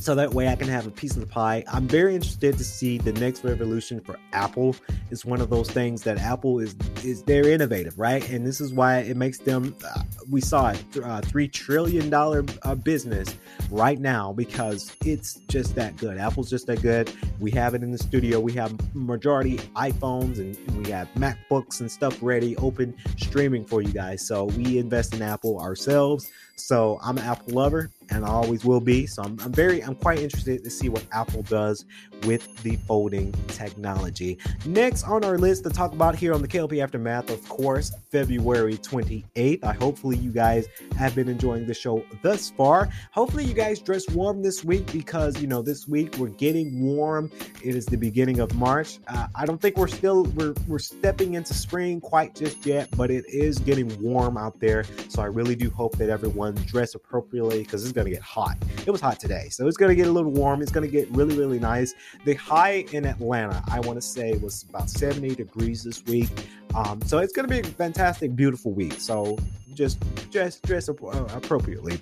so 0.00 0.14
that 0.14 0.32
way 0.32 0.48
I 0.48 0.56
can 0.56 0.66
have 0.68 0.86
a 0.86 0.90
piece 0.90 1.14
of 1.14 1.20
the 1.20 1.26
pie. 1.26 1.62
I'm 1.70 1.86
very 1.86 2.14
interested 2.14 2.56
to 2.56 2.64
see 2.64 2.96
the 2.96 3.12
next 3.12 3.44
revolution 3.44 4.00
for 4.00 4.18
Apple. 4.32 4.74
It's 5.10 5.26
one 5.26 5.42
of 5.42 5.50
those 5.50 5.70
things 5.70 6.02
that 6.04 6.16
Apple 6.16 6.58
is 6.58 6.74
is 7.04 7.22
they're 7.22 7.46
innovative, 7.46 7.98
right? 7.98 8.26
And 8.30 8.46
this 8.46 8.62
is 8.62 8.72
why 8.72 9.00
it 9.00 9.16
makes 9.16 9.38
them. 9.38 9.76
Uh, 9.84 10.02
we 10.30 10.40
saw 10.40 10.70
it, 10.70 10.82
uh, 11.04 11.20
three 11.20 11.48
trillion 11.48 12.08
dollar 12.08 12.46
uh, 12.62 12.74
business 12.74 13.36
right 13.70 14.00
now 14.00 14.32
because 14.32 14.96
it's 15.04 15.34
just 15.48 15.74
that 15.74 15.96
good. 15.98 16.16
Apple's 16.16 16.48
just 16.48 16.66
that 16.68 16.80
good. 16.80 17.12
We 17.38 17.50
have 17.50 17.74
it 17.74 17.82
in 17.82 17.90
the 17.90 17.98
studio. 17.98 18.40
We 18.40 18.52
have 18.54 18.74
majority 18.94 19.58
iPhones 19.76 20.38
and 20.38 20.56
we 20.82 20.90
have 20.90 21.08
MacBooks 21.14 21.80
and 21.80 21.92
stuff 21.92 22.16
ready, 22.22 22.56
open 22.56 22.96
streaming 23.18 23.66
for 23.66 23.82
you 23.82 23.92
guys. 23.92 24.26
So 24.26 24.44
we 24.44 24.78
invest 24.78 25.12
in 25.12 25.20
Apple 25.20 25.60
ourselves. 25.60 26.30
So 26.66 26.98
I'm 27.02 27.18
an 27.18 27.24
Apple 27.24 27.54
lover 27.54 27.90
and 28.10 28.24
I 28.24 28.28
always 28.28 28.64
will 28.64 28.80
be. 28.80 29.06
So 29.06 29.22
I'm, 29.22 29.38
I'm 29.40 29.52
very, 29.52 29.82
I'm 29.82 29.94
quite 29.94 30.18
interested 30.18 30.62
to 30.64 30.70
see 30.70 30.88
what 30.88 31.04
Apple 31.12 31.42
does 31.42 31.84
with 32.24 32.62
the 32.62 32.76
folding 32.76 33.32
technology. 33.48 34.38
Next 34.66 35.04
on 35.04 35.24
our 35.24 35.38
list 35.38 35.64
to 35.64 35.70
talk 35.70 35.92
about 35.92 36.14
here 36.14 36.34
on 36.34 36.42
the 36.42 36.48
KLP 36.48 36.82
Aftermath, 36.82 37.30
of 37.30 37.48
course, 37.48 37.92
February 38.10 38.76
28th. 38.76 39.64
I 39.64 39.72
hopefully 39.72 40.16
you 40.16 40.30
guys 40.30 40.66
have 40.96 41.14
been 41.14 41.28
enjoying 41.28 41.66
the 41.66 41.74
show 41.74 42.04
thus 42.22 42.50
far. 42.50 42.88
Hopefully 43.12 43.44
you 43.44 43.54
guys 43.54 43.80
dress 43.80 44.08
warm 44.10 44.42
this 44.42 44.64
week 44.64 44.90
because 44.92 45.40
you 45.40 45.46
know 45.46 45.62
this 45.62 45.86
week 45.86 46.16
we're 46.18 46.28
getting 46.28 46.80
warm. 46.80 47.30
It 47.62 47.74
is 47.74 47.86
the 47.86 47.96
beginning 47.96 48.40
of 48.40 48.54
March. 48.54 48.98
Uh, 49.08 49.28
I 49.34 49.46
don't 49.46 49.60
think 49.60 49.76
we're 49.76 49.88
still 49.88 50.24
we're 50.34 50.54
we're 50.66 50.78
stepping 50.78 51.34
into 51.34 51.54
spring 51.54 52.00
quite 52.00 52.34
just 52.34 52.66
yet, 52.66 52.88
but 52.96 53.10
it 53.10 53.24
is 53.28 53.58
getting 53.58 54.00
warm 54.02 54.36
out 54.36 54.58
there. 54.60 54.84
So 55.08 55.22
I 55.22 55.26
really 55.26 55.54
do 55.54 55.70
hope 55.70 55.96
that 55.98 56.08
everyone 56.08 56.49
dress 56.52 56.94
appropriately 56.94 57.62
because 57.62 57.84
it's 57.84 57.92
going 57.92 58.06
to 58.06 58.10
get 58.10 58.22
hot. 58.22 58.56
It 58.86 58.90
was 58.90 59.00
hot 59.00 59.20
today, 59.20 59.48
so 59.50 59.66
it's 59.66 59.76
going 59.76 59.90
to 59.90 59.94
get 59.94 60.08
a 60.08 60.12
little 60.12 60.32
warm. 60.32 60.62
It's 60.62 60.72
going 60.72 60.86
to 60.86 60.90
get 60.90 61.10
really 61.10 61.36
really 61.36 61.58
nice. 61.58 61.94
The 62.24 62.34
high 62.34 62.84
in 62.92 63.04
Atlanta, 63.04 63.62
I 63.70 63.80
want 63.80 63.96
to 63.96 64.02
say, 64.02 64.34
was 64.34 64.64
about 64.68 64.90
70 64.90 65.34
degrees 65.34 65.84
this 65.84 66.04
week. 66.04 66.28
Um, 66.74 67.00
so 67.02 67.18
it's 67.18 67.32
going 67.32 67.48
to 67.48 67.54
be 67.54 67.60
a 67.60 67.72
fantastic, 67.72 68.36
beautiful 68.36 68.72
week. 68.72 68.94
So 68.94 69.38
just 69.74 70.02
just 70.30 70.62
dress 70.62 70.88
uh, 70.88 70.94
appropriately. 71.34 72.00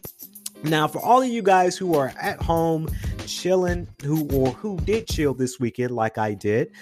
Now, 0.64 0.88
for 0.88 1.00
all 1.00 1.22
of 1.22 1.28
you 1.28 1.42
guys 1.42 1.76
who 1.76 1.94
are 1.94 2.12
at 2.20 2.42
home 2.42 2.88
chilling, 3.26 3.86
who 4.02 4.28
or 4.32 4.48
who 4.48 4.76
did 4.78 5.06
chill 5.06 5.32
this 5.32 5.60
weekend, 5.60 5.92
like 5.92 6.18
I 6.18 6.34
did, 6.34 6.72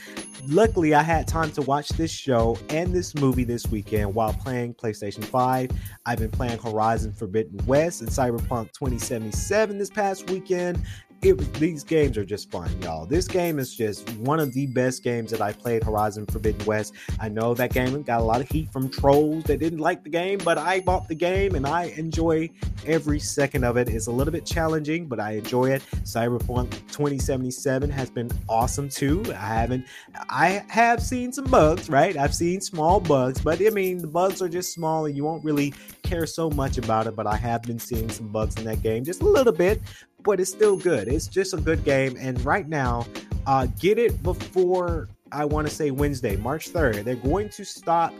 luckily 0.46 0.94
I 0.94 1.02
had 1.02 1.28
time 1.28 1.50
to 1.52 1.62
watch 1.62 1.88
this 1.90 2.10
show 2.10 2.58
and 2.70 2.94
this 2.94 3.14
movie 3.14 3.44
this 3.44 3.66
weekend 3.66 4.14
while 4.14 4.32
playing 4.32 4.74
PlayStation 4.74 5.24
5. 5.24 5.70
I've 6.06 6.18
been 6.18 6.30
playing 6.30 6.58
Horizon 6.58 7.12
Forbidden 7.12 7.64
West 7.66 8.00
and 8.00 8.08
Cyberpunk 8.08 8.72
2077 8.72 9.76
this 9.76 9.90
past 9.90 10.30
weekend 10.30 10.82
it 11.22 11.54
these 11.54 11.84
games 11.84 12.18
are 12.18 12.24
just 12.24 12.50
fun, 12.50 12.70
y'all. 12.82 13.06
This 13.06 13.26
game 13.26 13.58
is 13.58 13.74
just 13.74 14.08
one 14.16 14.40
of 14.40 14.52
the 14.52 14.66
best 14.66 15.02
games 15.02 15.30
that 15.30 15.40
I 15.40 15.52
played, 15.52 15.82
Horizon 15.82 16.26
Forbidden 16.26 16.64
West. 16.66 16.94
I 17.20 17.28
know 17.28 17.54
that 17.54 17.72
game 17.72 18.02
got 18.02 18.20
a 18.20 18.24
lot 18.24 18.40
of 18.40 18.48
heat 18.48 18.70
from 18.72 18.88
trolls 18.88 19.44
that 19.44 19.58
didn't 19.58 19.78
like 19.78 20.04
the 20.04 20.10
game, 20.10 20.38
but 20.44 20.58
I 20.58 20.80
bought 20.80 21.08
the 21.08 21.14
game 21.14 21.54
and 21.54 21.66
I 21.66 21.84
enjoy 21.96 22.50
every 22.84 23.18
second 23.18 23.64
of 23.64 23.76
it. 23.76 23.88
It's 23.88 24.06
a 24.06 24.12
little 24.12 24.32
bit 24.32 24.44
challenging, 24.44 25.06
but 25.06 25.18
I 25.20 25.32
enjoy 25.32 25.70
it. 25.70 25.82
Cyberpunk 26.04 26.70
2077 26.88 27.90
has 27.90 28.10
been 28.10 28.30
awesome 28.48 28.88
too. 28.88 29.24
I 29.28 29.32
haven't 29.32 29.86
I 30.28 30.64
have 30.68 31.02
seen 31.02 31.32
some 31.32 31.46
bugs, 31.46 31.88
right? 31.88 32.16
I've 32.16 32.34
seen 32.34 32.60
small 32.60 33.00
bugs, 33.00 33.40
but 33.40 33.60
I 33.64 33.70
mean 33.70 33.98
the 33.98 34.06
bugs 34.06 34.42
are 34.42 34.48
just 34.48 34.72
small 34.72 35.06
and 35.06 35.16
you 35.16 35.24
won't 35.24 35.44
really 35.44 35.74
care 36.02 36.26
so 36.26 36.50
much 36.50 36.78
about 36.78 37.06
it, 37.06 37.16
but 37.16 37.26
I 37.26 37.36
have 37.36 37.62
been 37.62 37.78
seeing 37.78 38.08
some 38.10 38.28
bugs 38.28 38.56
in 38.56 38.64
that 38.64 38.82
game, 38.82 39.04
just 39.04 39.22
a 39.22 39.28
little 39.28 39.52
bit 39.52 39.80
but 40.26 40.40
it's 40.40 40.50
still 40.50 40.76
good. 40.76 41.06
It's 41.06 41.28
just 41.28 41.54
a 41.54 41.56
good 41.56 41.84
game. 41.84 42.16
And 42.18 42.44
right 42.44 42.68
now, 42.68 43.06
uh, 43.46 43.68
get 43.78 43.96
it 43.96 44.22
before 44.24 45.08
I 45.30 45.44
want 45.44 45.68
to 45.68 45.74
say 45.74 45.92
Wednesday, 45.92 46.36
March 46.36 46.70
3rd. 46.72 47.04
They're 47.04 47.14
going 47.14 47.48
to 47.50 47.64
stop. 47.64 48.12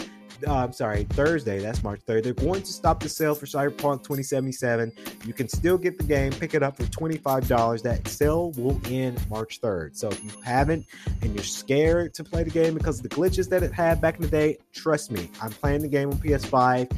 Uh, 0.47 0.55
I'm 0.55 0.73
sorry, 0.73 1.05
Thursday. 1.05 1.59
That's 1.59 1.83
March 1.83 2.01
3rd. 2.07 2.23
They're 2.23 2.33
going 2.35 2.63
to 2.63 2.73
stop 2.73 3.01
the 3.01 3.09
sale 3.09 3.35
for 3.35 3.47
Cyberpunk 3.47 4.05
2077. 4.05 4.93
You 5.25 5.33
can 5.33 5.49
still 5.49 5.77
get 5.77 5.99
the 5.99 6.05
game, 6.05 6.31
pick 6.31 6.55
it 6.55 6.63
up 6.63 6.77
for 6.77 6.85
$25. 6.85 7.83
That 7.83 8.07
sale 8.07 8.53
will 8.53 8.81
end 8.89 9.19
March 9.29 9.61
3rd. 9.61 9.97
So 9.97 10.09
if 10.09 10.23
you 10.23 10.31
haven't 10.45 10.87
and 11.23 11.35
you're 11.35 11.43
scared 11.43 12.15
to 12.15 12.23
play 12.25 12.45
the 12.45 12.51
game 12.51 12.75
because 12.75 12.99
of 12.99 13.03
the 13.03 13.09
glitches 13.09 13.49
that 13.49 13.65
it 13.65 13.73
had 13.73 14.01
back 14.01 14.17
in 14.17 14.23
the 14.23 14.29
day, 14.29 14.59
trust 14.73 15.11
me, 15.11 15.29
I'm 15.43 15.51
playing 15.51 15.83
the 15.83 15.89
game 15.89 16.11
on 16.11 16.19
PS5. 16.19 16.93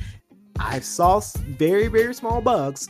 I 0.59 0.81
saw 0.81 1.21
very, 1.21 1.87
very 1.87 2.12
small 2.12 2.42
bugs 2.42 2.88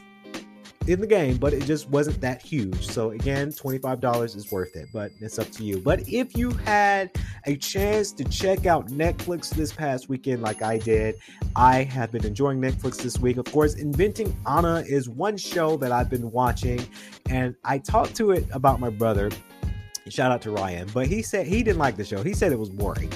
in 0.89 1.01
the 1.01 1.07
game, 1.07 1.37
but 1.37 1.53
it 1.53 1.65
just 1.65 1.89
wasn't 1.91 2.21
that 2.23 2.41
huge. 2.41 2.87
So 2.87 3.11
again, 3.11 3.51
$25 3.51 4.37
is 4.37 4.51
worth 4.51 4.75
it, 4.75 4.89
but 4.93 5.13
it's 5.21 5.39
up 5.39 5.51
to 5.53 5.65
you. 5.65 5.79
But 5.79 6.09
if 6.09 6.37
you 6.37 6.51
had 6.51 7.11
a 7.45 7.57
chance 7.57 8.11
to 8.13 8.25
check 8.25 8.65
out 8.65 8.89
Netflix 8.89 9.51
this 9.51 9.73
past 9.73 10.09
weekend, 10.09 10.43
like 10.43 10.63
I 10.63 10.79
did, 10.79 11.17
I 11.55 11.83
have 11.85 12.11
been 12.11 12.25
enjoying 12.25 12.61
Netflix 12.61 13.03
this 13.03 13.19
week. 13.19 13.37
Of 13.37 13.45
course, 13.45 13.75
Inventing 13.75 14.35
Anna 14.47 14.83
is 14.87 15.09
one 15.09 15.37
show 15.37 15.77
that 15.77 15.93
I've 15.93 16.09
been 16.09 16.31
watching, 16.33 16.81
and 17.29 17.55
I 17.65 17.79
talked 17.79 18.17
to 18.17 18.31
it 18.31 18.47
about 18.53 18.81
my 18.81 18.91
brother. 18.91 19.31
Shout 20.09 20.33
out 20.33 20.41
to 20.43 20.51
Ryan, 20.51 20.89
but 20.95 21.07
he 21.07 21.21
said 21.21 21.47
he 21.47 21.63
didn't 21.63 21.79
like 21.79 21.97
the 21.97 22.05
show. 22.05 22.23
He 22.23 22.33
said 22.33 22.51
it 22.51 22.59
was 22.59 22.71
boring 22.71 23.13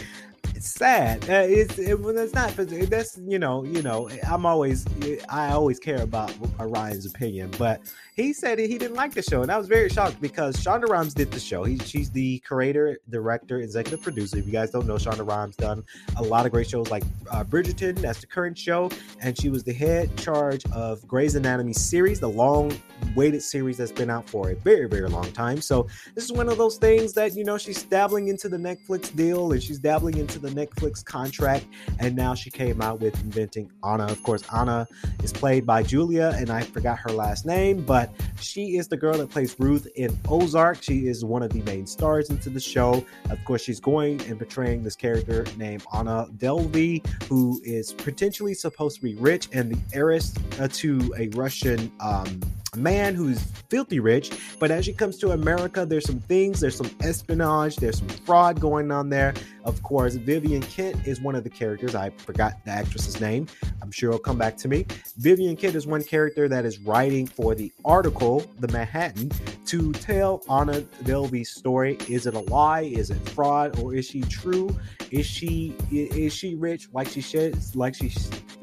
sad. 0.66 1.29
Uh, 1.29 1.44
it's 1.48 1.79
it, 1.79 1.98
it's 2.01 2.35
not. 2.35 2.55
That's 2.57 3.18
you 3.18 3.38
know 3.38 3.64
you 3.64 3.83
know. 3.83 4.09
I'm 4.29 4.46
always 4.46 4.87
I 5.29 5.51
always 5.51 5.79
care 5.79 6.03
about 6.03 6.33
Ryan's 6.59 7.07
opinion, 7.07 7.51
but 7.59 7.81
he 8.14 8.33
said 8.33 8.59
he 8.59 8.79
didn't 8.79 8.94
like 8.94 9.14
the 9.14 9.22
show, 9.22 9.42
and 9.42 9.51
I 9.51 9.57
was 9.57 9.68
very 9.68 9.88
shocked 9.88 10.20
because 10.20 10.57
Shonda 10.57 10.87
Rhimes 10.88 11.14
did 11.14 11.31
the 11.31 11.40
show. 11.40 11.64
He, 11.64 11.79
she's 11.79 12.11
the 12.11 12.40
creator, 12.40 12.98
director, 13.09 13.59
executive 13.59 14.03
producer. 14.03 14.38
If 14.38 14.46
you 14.46 14.53
guys 14.53 14.70
don't 14.70 14.87
know, 14.87 14.96
Shonda 14.96 15.27
Rhimes 15.27 15.57
done 15.57 15.83
a 16.16 16.22
lot 16.22 16.44
of 16.44 16.53
great 16.53 16.68
shows 16.68 16.90
like 16.90 17.05
uh, 17.31 17.44
Bridgerton. 17.44 17.96
That's 17.98 18.20
the 18.20 18.27
current 18.27 18.59
show, 18.59 18.90
and 19.20 19.38
she 19.38 19.48
was 19.48 19.64
the 19.64 19.72
head 19.72 20.16
charge 20.18 20.64
of 20.72 21.07
Grey's 21.09 21.35
Anatomy 21.35 21.72
series, 21.72 22.20
the 22.20 22.29
long 22.29 22.72
waited 23.16 23.42
series 23.42 23.79
that's 23.79 23.92
been 23.92 24.11
out 24.11 24.29
for 24.29 24.51
a 24.51 24.55
very 24.57 24.88
very 24.88 25.09
long 25.09 25.31
time. 25.33 25.61
So 25.61 25.88
this 26.14 26.25
is 26.25 26.33
one 26.33 26.48
of 26.48 26.59
those 26.59 26.77
things 26.77 27.12
that 27.14 27.35
you 27.35 27.44
know 27.44 27.59
she's 27.59 27.83
dabbling 27.83 28.29
into 28.29 28.48
the 28.48 28.59
Netflix 28.59 29.14
deal, 29.14 29.53
and 29.53 29.62
she's 29.62 29.79
dabbling 29.79 30.18
into 30.18 30.38
the 30.38 30.51
Netflix 30.52 31.04
contract, 31.04 31.66
and 31.98 32.14
now 32.14 32.34
she 32.34 32.50
came 32.50 32.80
out 32.80 33.00
with 33.00 33.20
inventing 33.22 33.70
Anna. 33.84 34.06
Of 34.06 34.22
course, 34.22 34.42
Anna 34.54 34.86
is 35.22 35.32
played 35.32 35.66
by 35.66 35.82
Julia, 35.82 36.34
and 36.36 36.50
I 36.50 36.62
forgot 36.62 36.98
her 37.00 37.10
last 37.10 37.46
name, 37.46 37.84
but 37.84 38.10
she 38.40 38.76
is 38.76 38.88
the 38.88 38.96
girl 38.96 39.18
that 39.18 39.30
plays 39.30 39.56
Ruth 39.58 39.86
in 39.96 40.16
Ozark. 40.28 40.82
She 40.82 41.06
is 41.06 41.24
one 41.24 41.42
of 41.42 41.52
the 41.52 41.62
main 41.62 41.86
stars 41.86 42.30
into 42.30 42.50
the 42.50 42.60
show. 42.60 43.04
Of 43.30 43.44
course, 43.44 43.62
she's 43.62 43.80
going 43.80 44.20
and 44.22 44.38
portraying 44.38 44.82
this 44.82 44.96
character 44.96 45.44
named 45.56 45.84
Anna 45.94 46.26
Delvey, 46.36 47.06
who 47.24 47.60
is 47.64 47.92
potentially 47.92 48.54
supposed 48.54 48.96
to 48.96 49.02
be 49.02 49.14
rich 49.16 49.48
and 49.52 49.72
the 49.72 49.96
heiress 49.96 50.34
to 50.72 51.14
a 51.18 51.28
Russian 51.28 51.92
um, 52.00 52.40
man 52.76 53.14
who's 53.14 53.38
filthy 53.68 54.00
rich. 54.00 54.32
But 54.58 54.70
as 54.70 54.87
she 54.87 54.94
comes 54.94 55.18
to 55.18 55.32
America, 55.32 55.85
there's 55.85 56.06
some 56.06 56.20
things, 56.20 56.61
there's 56.61 56.76
some 56.76 56.90
espionage, 57.00 57.76
there's 57.76 57.98
some 57.98 58.08
fraud 58.08 58.61
going 58.61 58.90
on 58.90 59.11
there. 59.11 59.35
Of 59.66 59.82
course, 59.82 60.14
Vivian 60.14 60.62
Kent 60.62 61.06
is 61.06 61.20
one 61.20 61.35
of 61.35 61.44
the 61.44 61.50
characters. 61.50 61.94
I 61.94 62.08
forgot 62.11 62.64
the 62.64 62.70
actress's 62.70 63.20
name. 63.20 63.46
I'm 63.82 63.90
sure 63.90 64.08
it'll 64.08 64.20
come 64.20 64.38
back 64.38 64.56
to 64.56 64.68
me. 64.68 64.87
Vivian 65.18 65.54
Kent 65.54 65.74
is 65.74 65.87
one 65.87 66.02
character 66.02 66.48
that 66.48 66.64
is 66.64 66.78
writing 66.78 67.26
for 67.26 67.54
the 67.54 67.70
article, 67.85 68.42
The 68.58 68.68
Manhattan, 68.68 69.30
to 69.66 69.92
tell 69.92 70.42
Anna 70.50 70.80
Delvey's 71.04 71.50
story. 71.50 71.98
Is 72.08 72.24
it 72.24 72.32
a 72.32 72.40
lie? 72.40 72.82
Is 72.85 73.11
it 73.11 73.18
fraud? 73.28 73.78
Or 73.80 73.94
is 73.94 74.06
she 74.06 74.22
true? 74.22 74.74
Is 75.11 75.26
she 75.26 75.76
is 75.90 76.32
she 76.32 76.54
rich 76.54 76.88
like 76.94 77.08
she 77.08 77.20
says 77.20 77.76
like 77.76 77.94
she 77.94 78.11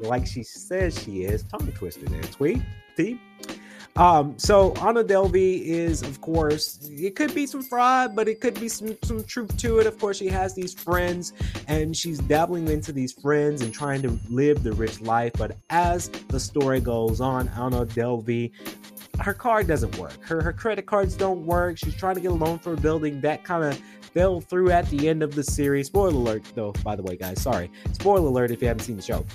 like 0.00 0.26
she 0.26 0.42
says 0.42 1.00
she 1.00 1.22
is? 1.22 1.44
Tongue 1.44 1.70
twister 1.76 2.06
there, 2.06 2.22
tweet. 2.22 2.60
T. 2.96 3.20
Um, 4.00 4.38
so 4.38 4.72
Anna 4.76 5.04
Delvey 5.04 5.62
is, 5.62 6.00
of 6.00 6.22
course, 6.22 6.78
it 6.90 7.14
could 7.14 7.34
be 7.34 7.46
some 7.46 7.62
fraud, 7.62 8.16
but 8.16 8.28
it 8.28 8.40
could 8.40 8.58
be 8.58 8.66
some, 8.66 8.96
some 9.02 9.22
truth 9.24 9.54
to 9.58 9.78
it. 9.78 9.86
Of 9.86 9.98
course, 9.98 10.16
she 10.16 10.28
has 10.28 10.54
these 10.54 10.72
friends 10.72 11.34
and 11.68 11.94
she's 11.94 12.18
dabbling 12.20 12.66
into 12.68 12.92
these 12.92 13.12
friends 13.12 13.60
and 13.60 13.74
trying 13.74 14.00
to 14.00 14.18
live 14.30 14.62
the 14.62 14.72
rich 14.72 15.02
life. 15.02 15.34
But 15.36 15.58
as 15.68 16.08
the 16.28 16.40
story 16.40 16.80
goes 16.80 17.20
on, 17.20 17.48
Anna 17.48 17.84
Delvey 17.84 18.52
her 19.20 19.34
card 19.34 19.66
doesn't 19.66 19.98
work. 19.98 20.16
Her 20.22 20.40
her 20.40 20.54
credit 20.54 20.86
cards 20.86 21.14
don't 21.14 21.44
work. 21.44 21.76
She's 21.76 21.94
trying 21.94 22.14
to 22.14 22.22
get 22.22 22.30
a 22.30 22.34
loan 22.34 22.58
for 22.58 22.72
a 22.72 22.76
building 22.78 23.20
that 23.20 23.44
kind 23.44 23.64
of 23.64 23.78
fell 24.14 24.40
through 24.40 24.70
at 24.70 24.88
the 24.88 25.10
end 25.10 25.22
of 25.22 25.34
the 25.34 25.44
series. 25.44 25.88
Spoiler 25.88 26.14
alert, 26.14 26.42
though. 26.54 26.72
By 26.82 26.96
the 26.96 27.02
way, 27.02 27.18
guys, 27.18 27.42
sorry. 27.42 27.70
Spoiler 27.92 28.28
alert 28.28 28.50
if 28.50 28.62
you 28.62 28.68
haven't 28.68 28.84
seen 28.84 28.96
the 28.96 29.02
show 29.02 29.26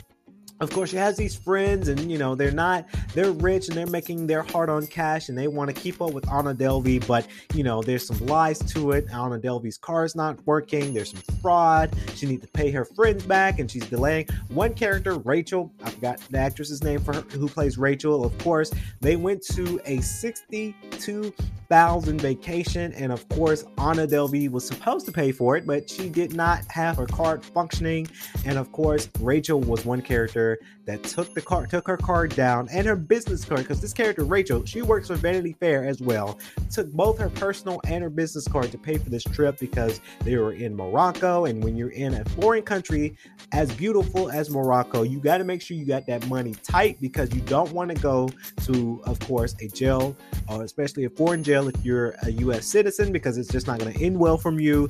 of 0.60 0.70
course 0.72 0.92
she 0.92 0.98
has 0.98 1.18
these 1.18 1.36
friends 1.36 1.88
and 1.88 2.12
you 2.12 2.18
know 2.18 2.36
they're 2.36 2.52
not 2.52 2.86
they're 3.14 3.32
rich 3.32 3.68
and 3.68 3.78
they're 3.78 3.88
making 3.88 4.28
their 4.28 4.44
hard 4.44 4.70
on 4.70 4.86
cash 4.88 5.30
and 5.30 5.38
they 5.38 5.48
want 5.48 5.74
to 5.74 5.82
keep 5.82 6.02
up 6.02 6.12
with 6.12 6.28
anna 6.32 6.54
delvey 6.54 7.06
but 7.08 7.28
you 7.54 7.64
know 7.64 7.82
there's 7.82 8.06
some 8.06 8.18
lies 8.26 8.60
to 8.60 8.92
it. 8.92 9.06
Anna 9.12 9.38
delvey's 9.38 9.78
car 9.78 10.06
is 10.06 10.16
not 10.16 10.38
working. 10.46 10.94
There's 10.94 11.12
some 11.12 11.22
fraud. 11.42 11.96
She 12.16 12.26
needs 12.26 12.44
to 12.46 12.52
pay 12.52 12.72
her 12.72 12.86
friends 12.86 13.26
back 13.26 13.60
and 13.60 13.70
she's 13.70 13.86
delaying. 13.88 14.28
One 14.50 14.74
character 14.74 15.16
rachel 15.16 15.72
i 15.84 15.90
forgot 15.90 16.20
the 16.30 16.38
actress's 16.38 16.84
name 16.84 17.00
for 17.00 17.14
her 17.14 17.22
who 17.22 17.48
plays 17.48 17.78
rachel 17.78 18.26
of 18.26 18.38
course 18.40 18.72
they 19.02 19.16
went 19.16 19.42
to 19.44 19.80
a 19.86 20.00
62 20.02 21.34
thousand 21.70 22.22
vacation, 22.22 22.94
and 22.94 23.12
of 23.12 23.28
course, 23.30 23.64
Anna 23.78 24.08
Delvey 24.08 24.50
was 24.50 24.66
supposed 24.66 25.06
to 25.06 25.12
pay 25.12 25.32
for 25.32 25.56
it, 25.58 25.66
but 25.66 25.90
she 25.90 26.10
did 26.10 26.34
not 26.34 26.64
have 26.70 26.98
her 26.98 27.06
card 27.06 27.44
functioning. 27.44 28.08
And 28.46 28.58
of 28.58 28.72
course, 28.72 29.10
Rachel 29.20 29.60
was 29.60 29.86
one 29.86 30.02
character 30.02 30.60
that 30.86 31.04
took 31.04 31.34
the 31.34 31.42
card, 31.42 31.70
took 31.70 31.88
her 31.88 31.98
card 31.98 32.36
down, 32.36 32.68
and 32.72 32.86
her 32.86 32.96
business 32.96 33.44
card. 33.44 33.62
Because 33.62 33.82
this 33.82 33.94
character, 33.94 34.24
Rachel, 34.24 34.66
she 34.66 34.82
works 34.82 35.08
for 35.08 35.16
Vanity 35.16 35.56
Fair 35.60 35.86
as 35.86 36.02
well. 36.02 36.40
Took 36.72 36.92
both 36.92 37.18
her 37.20 37.30
personal 37.30 37.82
and 37.88 38.04
her 38.04 38.10
business 38.10 38.48
card 38.48 38.72
to 38.72 38.78
pay 38.78 38.98
for 38.98 39.10
this 39.10 39.24
trip 39.24 39.58
because 39.60 40.00
they 40.24 40.38
were 40.38 40.54
in 40.54 40.76
Morocco, 40.76 41.46
and 41.46 41.64
when 41.64 41.76
you're 41.76 41.90
in 41.90 42.16
a 42.16 42.26
foreign 42.30 42.64
country 42.64 43.18
as 43.52 43.74
beautiful 43.74 44.30
as 44.30 44.50
Morocco, 44.50 45.04
you 45.04 45.20
got 45.20 45.38
to 45.38 45.44
make 45.44 45.62
sure 45.62 45.78
you 45.78 45.86
got 45.86 46.06
that 46.08 46.28
money 46.28 46.54
tight 46.64 47.00
because 47.02 47.34
you 47.34 47.42
don't 47.42 47.72
want 47.72 47.90
to 47.90 48.02
go 48.02 48.30
to, 48.64 49.02
of 49.06 49.20
course, 49.22 49.56
a 49.62 49.68
jail 49.68 50.16
or 50.50 50.64
especially 50.64 51.06
a 51.06 51.10
foreign 51.10 51.44
jail 51.44 51.68
if 51.68 51.86
you're 51.86 52.16
a 52.24 52.32
U.S. 52.32 52.66
citizen 52.66 53.12
because 53.12 53.38
it's 53.38 53.50
just 53.50 53.68
not 53.68 53.80
going 53.80 53.94
to 53.94 54.04
end 54.04 54.18
well 54.18 54.38
from 54.38 54.60
you. 54.60 54.88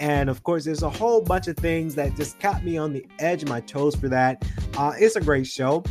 And 0.00 0.30
of 0.30 0.42
course, 0.42 0.64
there's 0.64 0.82
a 0.82 0.90
whole 0.90 1.20
bunch 1.20 1.48
of 1.48 1.56
things 1.56 1.94
that 1.96 2.14
just 2.16 2.38
caught 2.40 2.64
me 2.64 2.76
on 2.78 2.92
the 2.92 3.06
edge 3.18 3.42
of 3.42 3.48
my 3.48 3.60
toes 3.60 3.96
for 3.96 4.08
that. 4.08 4.44
Uh, 4.76 4.92
it's 4.98 5.16
a 5.16 5.20
great 5.20 5.37
show. 5.44 5.84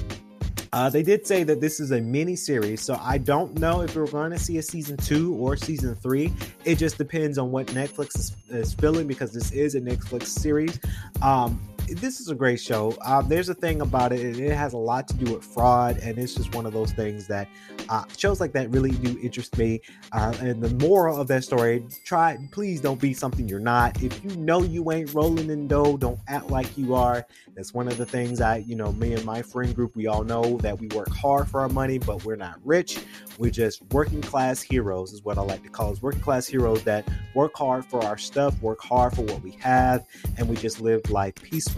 Uh, 0.74 0.90
they 0.90 1.02
did 1.02 1.26
say 1.26 1.44
that 1.44 1.62
this 1.62 1.80
is 1.80 1.92
a 1.92 2.02
mini 2.02 2.36
series, 2.36 2.82
so 2.82 3.00
I 3.02 3.18
don't 3.18 3.58
know 3.58 3.82
if 3.82 3.96
we're 3.96 4.06
going 4.06 4.32
to 4.32 4.40
see 4.40 4.58
a 4.58 4.62
season 4.62 4.98
two 4.98 5.34
or 5.36 5.56
season 5.56 5.96
three. 5.96 6.34
It 6.66 6.76
just 6.76 6.98
depends 6.98 7.38
on 7.38 7.52
what 7.52 7.68
Netflix 7.68 8.18
is, 8.18 8.36
is 8.50 8.74
feeling 8.74 9.08
because 9.08 9.32
this 9.32 9.52
is 9.52 9.76
a 9.76 9.82
Netflix 9.82 10.26
series. 10.26 10.80
Um, 11.22 11.62
this 11.88 12.20
is 12.20 12.30
a 12.30 12.36
great 12.36 12.60
show. 12.60 12.96
Uh, 13.02 13.22
there's 13.22 13.50
a 13.50 13.54
thing 13.54 13.82
about 13.82 14.12
it; 14.12 14.40
it 14.40 14.54
has 14.54 14.74
a 14.74 14.78
lot 14.78 15.08
to 15.08 15.14
do 15.14 15.34
with 15.34 15.44
fraud, 15.44 15.98
and 16.00 16.18
it's 16.18 16.36
just 16.36 16.54
one 16.54 16.66
of 16.66 16.74
those 16.74 16.92
things 16.92 17.28
that 17.28 17.48
uh, 17.90 18.04
shows 18.18 18.42
like 18.42 18.52
that 18.54 18.70
really 18.72 18.92
do 18.92 19.18
interest 19.22 19.58
me. 19.58 19.82
Uh, 20.12 20.34
and 20.42 20.62
the 20.62 20.70
moral 20.86 21.20
of 21.20 21.28
that 21.28 21.44
story: 21.44 21.86
try, 22.04 22.38
please 22.52 22.82
don't 22.82 23.00
be 23.00 23.14
something 23.14 23.48
you're 23.48 23.60
not. 23.60 24.02
If 24.04 24.24
you 24.24 24.36
know 24.36 24.64
you 24.64 24.92
ain't 24.92 25.14
rolling 25.14 25.50
in 25.50 25.68
dough, 25.68 25.98
don't 25.98 26.20
act 26.28 26.50
like 26.50 26.78
you 26.78 26.94
are. 26.94 27.26
That's 27.56 27.74
one 27.74 27.88
of 27.88 27.98
the 27.98 28.06
things 28.06 28.42
I, 28.42 28.58
you 28.58 28.76
know, 28.76 28.92
me 28.92 29.14
and 29.14 29.24
my 29.24 29.42
friend 29.42 29.74
group, 29.74 29.96
we 29.96 30.08
all 30.08 30.24
know 30.24 30.58
that 30.58 30.78
we 30.80 30.88
work 30.88 31.10
hard 31.10 31.48
for 31.48 31.62
our 31.62 31.70
money, 31.70 31.98
but 31.98 32.26
we're 32.26 32.36
not 32.36 32.60
rich. 32.64 33.00
We're 33.38 33.52
just 33.52 33.82
working 33.92 34.22
class 34.22 34.62
heroes, 34.62 35.14
is 35.14 35.24
what 35.24 35.38
I 35.38 35.42
like 35.42 35.64
to 35.64 35.70
call 35.70 35.92
us. 35.92 36.02
Working 36.02 36.22
class 36.22 36.48
heroes 36.48 36.84
that 36.84 37.08
work 37.34 37.56
hard 37.56 37.86
for 37.86 38.04
our 38.04 38.18
stuff, 38.18 38.60
work 38.62 38.82
hard 38.82 39.16
for 39.16 39.22
what 39.22 39.42
we 39.42 39.52
have, 39.52 40.06
and 40.38 40.48
we 40.48 40.56
just 40.56 40.82
live 40.82 41.10
life 41.10 41.36
peacefully. 41.36 41.77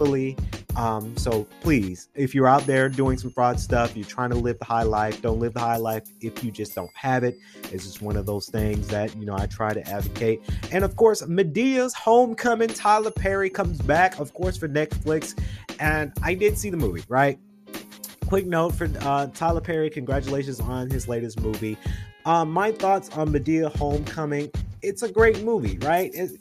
Um, 0.76 1.16
so 1.16 1.46
please, 1.60 2.08
if 2.14 2.34
you're 2.34 2.46
out 2.46 2.64
there 2.66 2.88
doing 2.88 3.18
some 3.18 3.30
fraud 3.30 3.58
stuff, 3.58 3.96
you're 3.96 4.06
trying 4.06 4.30
to 4.30 4.36
live 4.36 4.58
the 4.58 4.64
high 4.64 4.84
life, 4.84 5.20
don't 5.20 5.40
live 5.40 5.54
the 5.54 5.60
high 5.60 5.76
life 5.76 6.04
if 6.20 6.42
you 6.44 6.50
just 6.50 6.74
don't 6.74 6.94
have 6.94 7.24
it. 7.24 7.36
It's 7.72 7.84
just 7.84 8.00
one 8.00 8.16
of 8.16 8.24
those 8.24 8.48
things 8.48 8.88
that, 8.88 9.14
you 9.16 9.26
know, 9.26 9.36
I 9.36 9.46
try 9.46 9.74
to 9.74 9.88
advocate. 9.88 10.40
And 10.70 10.84
of 10.84 10.96
course, 10.96 11.26
Madea's 11.26 11.92
Homecoming, 11.94 12.68
Tyler 12.68 13.10
Perry 13.10 13.50
comes 13.50 13.80
back, 13.80 14.18
of 14.18 14.32
course, 14.32 14.56
for 14.56 14.68
Netflix. 14.68 15.38
And 15.80 16.12
I 16.22 16.34
did 16.34 16.56
see 16.56 16.70
the 16.70 16.76
movie, 16.76 17.04
right? 17.08 17.38
quick 18.30 18.46
note 18.46 18.72
for 18.72 18.88
uh, 19.00 19.26
Tyler 19.34 19.60
Perry. 19.60 19.90
Congratulations 19.90 20.60
on 20.60 20.88
his 20.88 21.08
latest 21.08 21.40
movie. 21.40 21.76
Um, 22.24 22.52
my 22.52 22.70
thoughts 22.70 23.10
on 23.10 23.32
Medea 23.32 23.70
Homecoming. 23.70 24.52
It's 24.82 25.02
a 25.02 25.10
great 25.10 25.42
movie, 25.42 25.78
right? 25.78 26.14
It, 26.14 26.38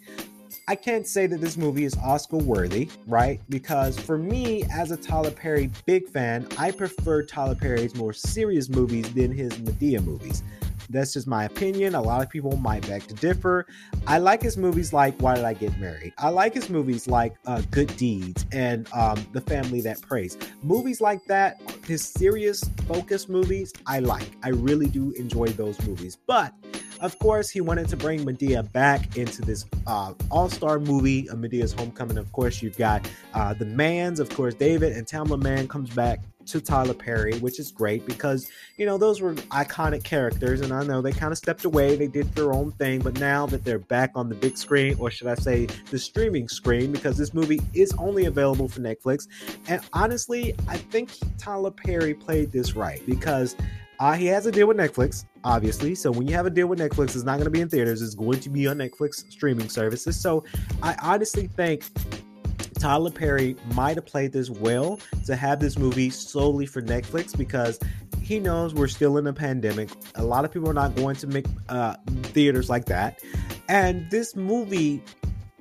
I 0.70 0.76
can't 0.76 1.08
say 1.08 1.26
that 1.26 1.42
this 1.42 1.58
movie 1.58 1.84
is 1.84 1.98
Oscar 1.98 2.38
worthy, 2.38 2.90
right? 3.08 3.42
Because 3.50 4.00
for 4.00 4.20
me, 4.20 4.66
as 4.72 4.92
a 4.92 4.98
Tyler 4.98 5.32
Perry 5.32 5.72
big 5.88 6.08
fan, 6.08 6.48
I 6.60 6.70
prefer 6.70 7.24
Tyler 7.24 7.56
Perry's 7.56 7.96
more 7.96 8.14
serious 8.14 8.70
movies 8.70 9.12
than 9.16 9.32
his 9.32 9.52
Madea 9.54 10.06
movies. 10.06 10.44
That's 10.92 11.14
just 11.14 11.26
my 11.26 11.46
opinion. 11.46 11.96
A 11.96 12.02
lot 12.02 12.22
of 12.22 12.30
people 12.30 12.56
might 12.56 12.86
beg 12.88 13.08
to 13.08 13.16
differ. 13.16 13.66
I 14.06 14.20
like 14.20 14.44
his 14.44 14.58
movies 14.58 14.94
like 14.94 15.20
Why 15.20 15.34
Did 15.34 15.44
I 15.44 15.56
Get 15.56 15.80
Married? 15.80 16.14
I 16.20 16.30
like 16.30 16.54
his 16.54 16.70
movies 16.70 17.08
like 17.08 17.34
uh, 17.48 17.64
Good 17.72 17.98
Deeds 17.98 18.46
and 18.52 18.88
um, 18.94 19.26
The 19.32 19.42
Family 19.42 19.82
That 19.82 20.00
Prays. 20.04 20.38
Movies 20.62 21.02
like 21.02 21.26
that, 21.26 21.60
his 21.88 22.04
serious, 22.04 22.64
focus 22.88 23.28
movies, 23.28 23.74
I 23.88 24.02
like. 24.02 24.30
I 24.44 24.50
really 24.50 24.88
do 24.88 25.14
enjoy 25.14 25.48
those 25.48 25.82
movies. 25.88 26.16
But 26.28 26.54
of 27.02 27.18
course, 27.20 27.50
he 27.50 27.62
wanted 27.62 27.88
to 27.90 27.98
bring 27.98 28.26
Madea 28.26 28.70
back 28.72 29.18
into 29.18 29.42
this 29.42 29.66
uh, 29.88 30.14
all-star 30.30 30.80
movie, 30.80 31.24
Madea's 31.26 31.74
Homecoming. 31.74 32.18
Of 32.18 32.32
course, 32.32 32.62
you've 32.62 32.78
got 32.78 33.10
uh, 33.34 33.54
the 33.54 33.66
Manns, 33.66 34.20
of 34.20 34.30
course, 34.30 34.54
David 34.54 34.94
and 34.94 35.06
Tamela 35.08 35.42
Mann 35.42 35.68
comes 35.68 35.90
back 35.90 36.20
to 36.48 36.60
Tyler 36.60 36.96
Perry, 36.96 37.38
which 37.40 37.60
is 37.60 37.72
great 37.72 38.06
because, 38.08 38.50
you 38.78 38.86
know, 38.86 38.98
those 38.98 39.22
were 39.22 39.36
iconic 39.36 40.04
characters. 40.04 40.62
And 40.62 40.74
I 40.74 40.84
know 40.84 41.00
they 41.02 41.12
kind 41.12 41.32
of 41.32 41.38
stepped 41.38 41.64
away, 41.64 41.96
they 41.96 42.08
did 42.08 42.34
their 42.34 42.54
own 42.54 42.72
thing. 42.72 43.02
But 43.02 43.20
now 43.20 43.46
that 43.48 43.64
they're 43.64 43.78
back 43.78 44.12
on 44.16 44.30
the 44.30 44.36
big 44.36 44.58
screen, 44.58 44.96
or 45.00 45.12
should 45.12 45.28
I 45.28 45.36
say 45.36 45.68
the 45.92 46.00
streaming 46.00 46.48
screen, 46.50 46.92
because 46.92 47.18
this 47.18 47.34
movie 47.34 47.62
is 47.74 47.94
only 48.00 48.26
available 48.26 48.68
for 48.68 48.80
Netflix. 48.80 49.28
And 49.68 49.82
honestly, 49.94 50.56
I 50.68 50.78
think 50.78 51.12
Tyler 51.38 51.72
Perry 51.72 52.16
played 52.16 52.52
this 52.52 52.76
right 52.76 53.02
because 53.06 53.56
uh, 54.00 54.14
he 54.14 54.28
has 54.28 54.46
a 54.46 54.52
deal 54.52 54.68
with 54.68 54.78
Netflix, 54.78 55.26
obviously. 55.44 55.94
So 55.94 56.12
when 56.12 56.28
you 56.28 56.34
have 56.36 56.46
a 56.46 56.50
deal 56.50 56.68
with 56.68 56.80
Netflix, 56.80 57.16
it's 57.16 57.24
not 57.24 57.34
going 57.34 57.46
to 57.46 57.50
be 57.50 57.62
in 57.62 57.70
theaters. 57.70 58.02
It's 58.02 58.16
going 58.16 58.40
to 58.40 58.50
be 58.50 58.68
on 58.68 58.78
Netflix 58.78 59.30
streaming 59.32 59.70
services. 59.70 60.20
So 60.20 60.46
I 60.82 60.96
honestly 61.02 61.48
think 61.48 61.84
Tyler 62.80 63.12
Perry 63.12 63.58
might 63.74 63.98
have 63.98 64.06
played 64.06 64.32
this 64.32 64.50
well 64.50 65.02
to 65.26 65.36
have 65.36 65.60
this 65.60 65.78
movie 65.78 66.10
solely 66.10 66.66
for 66.66 66.82
Netflix 66.82 67.38
because 67.38 67.78
he 68.22 68.40
knows 68.40 68.74
we're 68.74 68.88
still 68.88 69.18
in 69.18 69.28
a 69.28 69.34
pandemic. 69.34 69.90
A 70.16 70.24
lot 70.24 70.46
of 70.46 70.52
people 70.52 70.70
are 70.70 70.74
not 70.74 70.96
going 70.96 71.18
to 71.18 71.28
make 71.28 71.46
uh, 71.68 71.96
theaters 72.24 72.70
like 72.70 72.86
that. 72.86 73.20
And 73.68 74.10
this 74.10 74.36
movie 74.36 75.04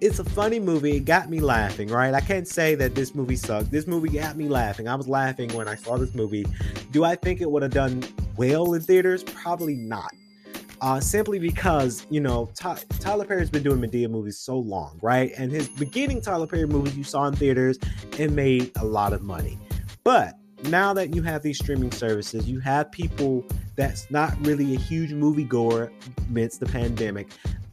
it's 0.01 0.21
a 0.21 0.25
funny 0.25 0.61
movie. 0.61 0.99
It 0.99 1.07
got 1.07 1.29
me 1.29 1.41
laughing, 1.41 1.89
right? 1.89 2.15
I 2.15 2.21
can't 2.21 2.47
say 2.47 2.77
that 2.77 2.95
this 2.95 3.17
movie 3.17 3.35
sucked. 3.35 3.73
This 3.73 3.89
movie 3.89 4.11
got 4.11 4.37
me 4.37 4.49
laughing. 4.49 4.87
I 4.87 4.95
was 4.95 5.09
laughing 5.09 5.53
when 5.55 5.67
I 5.67 5.75
saw 5.75 5.97
this 5.97 6.15
movie. 6.15 6.47
Do 6.93 7.03
I 7.03 7.17
think 7.17 7.41
it 7.41 7.51
would 7.51 7.63
have 7.63 7.73
done 7.73 8.05
well 8.39 8.73
in 8.73 8.81
theaters? 8.81 9.23
Probably 9.23 9.75
not 9.75 10.13
uh, 10.81 11.01
simply 11.01 11.39
because 11.39 12.07
you 12.11 12.21
know 12.21 12.51
Ty- 12.55 12.83
Tyler 13.01 13.25
Perry's 13.25 13.51
been 13.51 13.63
doing 13.63 13.81
Madea 13.81 14.09
movies 14.09 14.39
so 14.39 14.59
long, 14.59 14.99
right? 15.03 15.33
And 15.37 15.51
his 15.51 15.69
beginning 15.69 16.21
Tyler 16.21 16.47
Perry 16.47 16.67
movies 16.67 16.97
you 16.97 17.05
saw 17.05 17.27
in 17.27 17.35
theaters 17.35 17.79
and 18.19 18.35
made 18.35 18.73
a 18.77 18.85
lot 18.85 19.13
of 19.13 19.23
money, 19.23 19.59
but 20.05 20.35
now 20.65 20.93
that 20.93 21.15
you 21.15 21.23
have 21.23 21.43
these 21.43 21.59
streaming 21.59 21.93
services, 21.93 22.49
you 22.49 22.59
have 22.61 22.91
people 22.91 23.45
that's 23.77 24.11
not 24.11 24.35
really 24.45 24.75
a 24.75 24.79
huge 24.79 25.13
movie 25.13 25.45
goer 25.45 25.93
amidst 26.29 26.59
the 26.59 26.67
pandemic. 26.67 27.29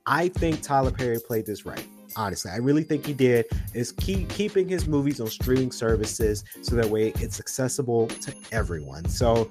I 0.05 0.27
think 0.27 0.61
Tyler 0.61 0.91
Perry 0.91 1.19
played 1.19 1.47
this 1.47 1.65
right. 1.65 1.83
Honestly, 2.15 2.51
I 2.51 2.57
really 2.57 2.83
think 2.83 3.05
he 3.05 3.13
did. 3.13 3.45
Is 3.73 3.91
keep 3.91 4.29
keeping 4.29 4.69
his 4.69 4.87
movies 4.87 5.19
on 5.19 5.27
streaming 5.27 5.71
services 5.71 6.45
so 6.61 6.75
that 6.75 6.85
way 6.85 7.11
it's 7.19 7.39
accessible 7.39 8.07
to 8.07 8.33
everyone. 8.51 9.09
So 9.09 9.49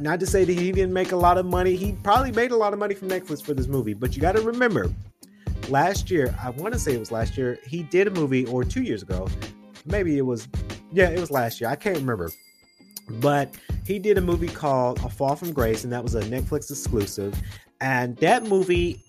Not 0.00 0.20
to 0.20 0.26
say 0.26 0.44
that 0.44 0.52
he 0.52 0.72
didn't 0.72 0.92
make 0.92 1.12
a 1.12 1.16
lot 1.16 1.38
of 1.38 1.46
money. 1.46 1.74
He 1.74 1.92
probably 2.02 2.32
made 2.32 2.50
a 2.52 2.56
lot 2.56 2.72
of 2.72 2.78
money 2.78 2.94
from 2.94 3.08
Netflix 3.08 3.42
for 3.42 3.54
this 3.54 3.66
movie, 3.66 3.94
but 3.94 4.14
you 4.14 4.20
got 4.20 4.36
to 4.36 4.42
remember, 4.42 4.92
last 5.68 6.10
year, 6.10 6.34
I 6.42 6.50
want 6.50 6.74
to 6.74 6.78
say 6.80 6.94
it 6.94 6.98
was 6.98 7.10
last 7.10 7.36
year, 7.36 7.58
he 7.66 7.82
did 7.82 8.06
a 8.06 8.10
movie, 8.10 8.46
or 8.46 8.62
two 8.62 8.82
years 8.82 9.02
ago, 9.02 9.28
maybe 9.84 10.16
it 10.18 10.22
was, 10.22 10.48
yeah, 10.92 11.08
it 11.08 11.18
was 11.18 11.30
last 11.30 11.60
year. 11.60 11.70
I 11.70 11.76
can't 11.76 11.96
remember, 11.96 12.30
but 13.08 13.54
he 13.84 13.98
did 13.98 14.18
a 14.18 14.20
movie 14.20 14.48
called 14.48 14.98
A 15.00 15.08
Fall 15.08 15.34
from 15.34 15.52
Grace, 15.52 15.82
and 15.84 15.92
that 15.92 16.02
was 16.02 16.14
a 16.14 16.22
Netflix 16.22 16.70
exclusive. 16.70 17.34
And 17.80 18.16
that 18.18 18.44
movie 18.44 19.02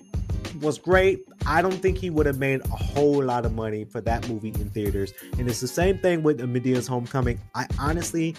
was 0.61 0.77
great. 0.79 1.19
I 1.45 1.61
don't 1.61 1.81
think 1.81 1.97
he 1.97 2.09
would 2.09 2.25
have 2.25 2.39
made 2.39 2.61
a 2.61 2.69
whole 2.69 3.23
lot 3.23 3.45
of 3.45 3.53
money 3.53 3.83
for 3.85 4.01
that 4.01 4.27
movie 4.29 4.49
in 4.49 4.69
theaters. 4.69 5.13
And 5.37 5.49
it's 5.49 5.59
the 5.59 5.67
same 5.67 5.99
thing 5.99 6.23
with 6.23 6.39
Madea's 6.39 6.87
Homecoming. 6.87 7.39
I 7.53 7.67
honestly 7.79 8.35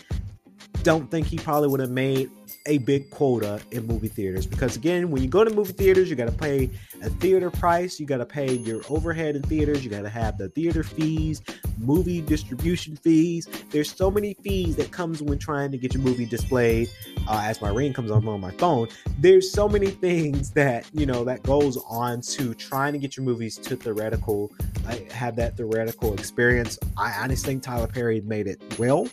don't 0.82 1.10
think 1.10 1.26
he 1.26 1.38
probably 1.38 1.68
would 1.68 1.80
have 1.80 1.90
made 1.90 2.30
a 2.66 2.78
big 2.78 3.10
quota 3.10 3.60
in 3.70 3.86
movie 3.86 4.08
theaters. 4.08 4.46
Because 4.46 4.76
again 4.76 5.10
when 5.10 5.22
you 5.22 5.28
go 5.28 5.44
to 5.44 5.50
movie 5.50 5.72
theaters 5.72 6.10
you 6.10 6.16
got 6.16 6.26
to 6.26 6.32
pay 6.32 6.70
a 7.02 7.10
theater 7.10 7.50
price 7.50 7.98
you 7.98 8.06
got 8.06 8.18
to 8.18 8.26
pay 8.26 8.54
your 8.54 8.82
overhead 8.88 9.36
in 9.36 9.42
theaters 9.42 9.84
you 9.84 9.90
got 9.90 10.02
to 10.02 10.08
have 10.08 10.38
the 10.38 10.48
theater 10.50 10.82
fees 10.82 11.42
movie 11.78 12.20
distribution 12.20 12.96
fees. 12.96 13.48
There's 13.70 13.94
so 13.94 14.10
many 14.10 14.34
fees 14.34 14.76
that 14.76 14.90
comes 14.90 15.22
when 15.22 15.38
trying 15.38 15.72
to 15.72 15.78
get 15.78 15.94
your 15.94 16.02
movie 16.02 16.26
displayed 16.26 16.90
uh, 17.28 17.42
as 17.44 17.60
my 17.60 17.70
ring 17.70 17.92
comes 17.92 18.10
on 18.10 18.26
on 18.26 18.40
my 18.40 18.52
phone. 18.52 18.88
There's 19.18 19.50
so 19.50 19.68
many 19.68 19.88
things 19.88 20.50
that 20.50 20.88
you 20.92 21.06
know 21.06 21.24
that 21.24 21.42
goes 21.42 21.76
on 21.88 22.20
to 22.22 22.54
trying 22.54 22.92
to 22.92 22.98
get 22.98 23.16
your 23.16 23.24
movies 23.24 23.56
to 23.58 23.76
theoretical 23.76 24.52
uh, 24.86 24.96
have 25.10 25.36
that 25.36 25.56
theoretical 25.56 26.14
experience. 26.14 26.78
I 26.96 27.12
honestly 27.12 27.42
think 27.42 27.62
tyler 27.64 27.88
perry 27.88 28.20
made 28.20 28.46
it 28.46 28.62
well 28.78 29.08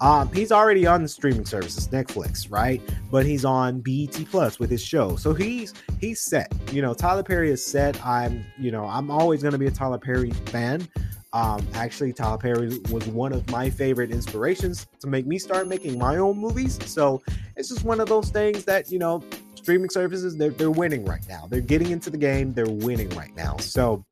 um, 0.00 0.32
he's 0.32 0.50
already 0.50 0.86
on 0.86 1.02
the 1.02 1.08
streaming 1.08 1.44
services, 1.44 1.88
Netflix, 1.88 2.50
right? 2.50 2.80
But 3.10 3.26
he's 3.26 3.44
on 3.44 3.80
BET 3.80 4.24
Plus 4.30 4.58
with 4.58 4.70
his 4.70 4.82
show, 4.82 5.16
so 5.16 5.34
he's 5.34 5.74
he's 6.00 6.20
set. 6.20 6.52
You 6.72 6.80
know, 6.80 6.94
Tyler 6.94 7.22
Perry 7.22 7.50
is 7.50 7.64
set. 7.64 8.04
I'm, 8.04 8.44
you 8.58 8.70
know, 8.70 8.86
I'm 8.86 9.10
always 9.10 9.42
going 9.42 9.52
to 9.52 9.58
be 9.58 9.66
a 9.66 9.70
Tyler 9.70 9.98
Perry 9.98 10.30
fan. 10.30 10.88
Um, 11.32 11.64
actually, 11.74 12.12
Tyler 12.12 12.38
Perry 12.38 12.80
was 12.90 13.06
one 13.08 13.32
of 13.32 13.48
my 13.50 13.68
favorite 13.68 14.10
inspirations 14.10 14.86
to 15.00 15.06
make 15.06 15.26
me 15.26 15.38
start 15.38 15.68
making 15.68 15.98
my 15.98 16.16
own 16.16 16.38
movies. 16.38 16.78
So 16.86 17.22
it's 17.56 17.68
just 17.68 17.84
one 17.84 18.00
of 18.00 18.08
those 18.08 18.30
things 18.30 18.64
that 18.64 18.90
you 18.90 18.98
know, 18.98 19.22
streaming 19.54 19.90
services 19.90 20.36
they're 20.36 20.50
they're 20.50 20.70
winning 20.70 21.04
right 21.04 21.26
now. 21.28 21.46
They're 21.48 21.60
getting 21.60 21.90
into 21.90 22.08
the 22.08 22.18
game. 22.18 22.54
They're 22.54 22.66
winning 22.66 23.10
right 23.10 23.34
now. 23.36 23.58
So 23.58 24.04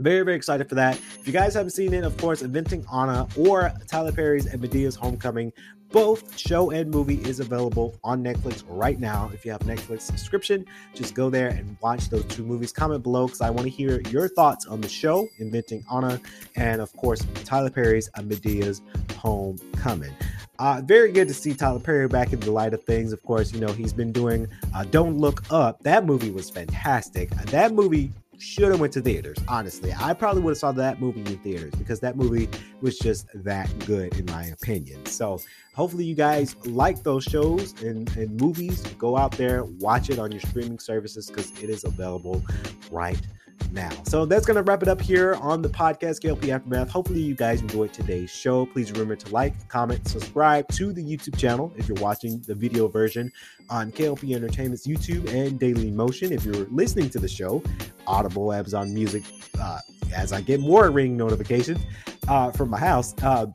very, 0.00 0.22
very 0.22 0.36
excited 0.36 0.68
for 0.68 0.76
that. 0.76 0.96
If 0.96 1.26
you 1.26 1.32
guys 1.32 1.54
haven't 1.54 1.70
seen 1.70 1.92
it, 1.92 2.04
of 2.04 2.16
course, 2.18 2.42
Inventing 2.42 2.84
Anna 2.92 3.26
or 3.36 3.72
Tyler 3.86 4.12
Perry's 4.12 4.46
and 4.46 4.60
Madea's 4.60 4.94
Homecoming, 4.94 5.52
both 5.90 6.38
show 6.38 6.70
and 6.70 6.90
movie 6.90 7.20
is 7.22 7.40
available 7.40 7.98
on 8.04 8.22
Netflix 8.22 8.62
right 8.68 9.00
now. 9.00 9.30
If 9.32 9.44
you 9.44 9.50
have 9.50 9.62
Netflix 9.62 10.02
subscription, 10.02 10.66
just 10.94 11.14
go 11.14 11.30
there 11.30 11.48
and 11.48 11.76
watch 11.80 12.10
those 12.10 12.24
two 12.26 12.44
movies. 12.44 12.72
Comment 12.72 13.02
below 13.02 13.26
because 13.26 13.40
I 13.40 13.50
want 13.50 13.64
to 13.64 13.70
hear 13.70 14.00
your 14.10 14.28
thoughts 14.28 14.66
on 14.66 14.80
the 14.80 14.88
show, 14.88 15.26
Inventing 15.38 15.84
Anna, 15.92 16.20
and 16.56 16.80
of 16.80 16.94
course, 16.96 17.26
Tyler 17.44 17.70
Perry's 17.70 18.08
and 18.16 18.28
Madea's 18.28 18.82
Homecoming. 19.16 20.12
Uh, 20.60 20.82
very 20.84 21.10
good 21.10 21.26
to 21.28 21.34
see 21.34 21.54
Tyler 21.54 21.80
Perry 21.80 22.06
back 22.06 22.32
in 22.32 22.40
the 22.40 22.50
light 22.50 22.74
of 22.74 22.82
things. 22.84 23.12
Of 23.12 23.22
course, 23.22 23.52
you 23.52 23.60
know, 23.60 23.72
he's 23.72 23.92
been 23.92 24.12
doing 24.12 24.46
uh, 24.74 24.84
Don't 24.84 25.16
Look 25.18 25.42
Up. 25.50 25.82
That 25.84 26.04
movie 26.04 26.30
was 26.30 26.50
fantastic. 26.50 27.30
That 27.30 27.72
movie 27.72 28.12
should 28.38 28.70
have 28.70 28.80
went 28.80 28.92
to 28.94 29.00
theaters. 29.00 29.36
Honestly, 29.48 29.92
I 29.98 30.14
probably 30.14 30.42
would 30.42 30.52
have 30.52 30.58
saw 30.58 30.72
that 30.72 31.00
movie 31.00 31.20
in 31.20 31.38
theaters 31.38 31.74
because 31.74 32.00
that 32.00 32.16
movie 32.16 32.48
was 32.80 32.98
just 32.98 33.26
that 33.34 33.68
good 33.86 34.16
in 34.16 34.26
my 34.26 34.44
opinion. 34.46 35.04
So 35.06 35.40
hopefully 35.74 36.04
you 36.04 36.14
guys 36.14 36.56
like 36.66 37.02
those 37.02 37.24
shows 37.24 37.80
and, 37.82 38.08
and 38.16 38.40
movies. 38.40 38.82
Go 38.98 39.16
out 39.16 39.32
there, 39.32 39.64
watch 39.64 40.10
it 40.10 40.18
on 40.18 40.30
your 40.30 40.40
streaming 40.40 40.78
services 40.78 41.28
because 41.28 41.50
it 41.62 41.68
is 41.68 41.84
available 41.84 42.42
right 42.90 43.20
now. 43.72 43.90
So 44.04 44.26
that's 44.26 44.46
going 44.46 44.56
to 44.56 44.62
wrap 44.62 44.82
it 44.82 44.88
up 44.88 45.00
here 45.00 45.34
on 45.36 45.62
the 45.62 45.68
podcast 45.68 46.20
KLP 46.20 46.48
Aftermath. 46.48 46.90
Hopefully, 46.90 47.20
you 47.20 47.34
guys 47.34 47.60
enjoyed 47.60 47.92
today's 47.92 48.30
show. 48.30 48.66
Please 48.66 48.90
remember 48.92 49.16
to 49.16 49.32
like, 49.32 49.68
comment, 49.68 50.06
subscribe 50.06 50.68
to 50.68 50.92
the 50.92 51.02
YouTube 51.02 51.38
channel 51.38 51.72
if 51.76 51.88
you're 51.88 52.00
watching 52.00 52.40
the 52.42 52.54
video 52.54 52.88
version 52.88 53.30
on 53.70 53.92
KLP 53.92 54.34
Entertainment's 54.34 54.86
YouTube 54.86 55.28
and 55.32 55.58
Daily 55.58 55.90
Motion. 55.90 56.32
If 56.32 56.44
you're 56.44 56.66
listening 56.70 57.10
to 57.10 57.18
the 57.18 57.28
show, 57.28 57.62
Audible, 58.06 58.52
Amazon 58.52 58.92
Music, 58.94 59.22
uh, 59.60 59.80
as 60.14 60.32
I 60.32 60.40
get 60.40 60.60
more 60.60 60.90
ring 60.90 61.16
notifications 61.16 61.80
uh, 62.28 62.50
from 62.52 62.70
my 62.70 62.78
house. 62.78 63.14
Uh, 63.22 63.46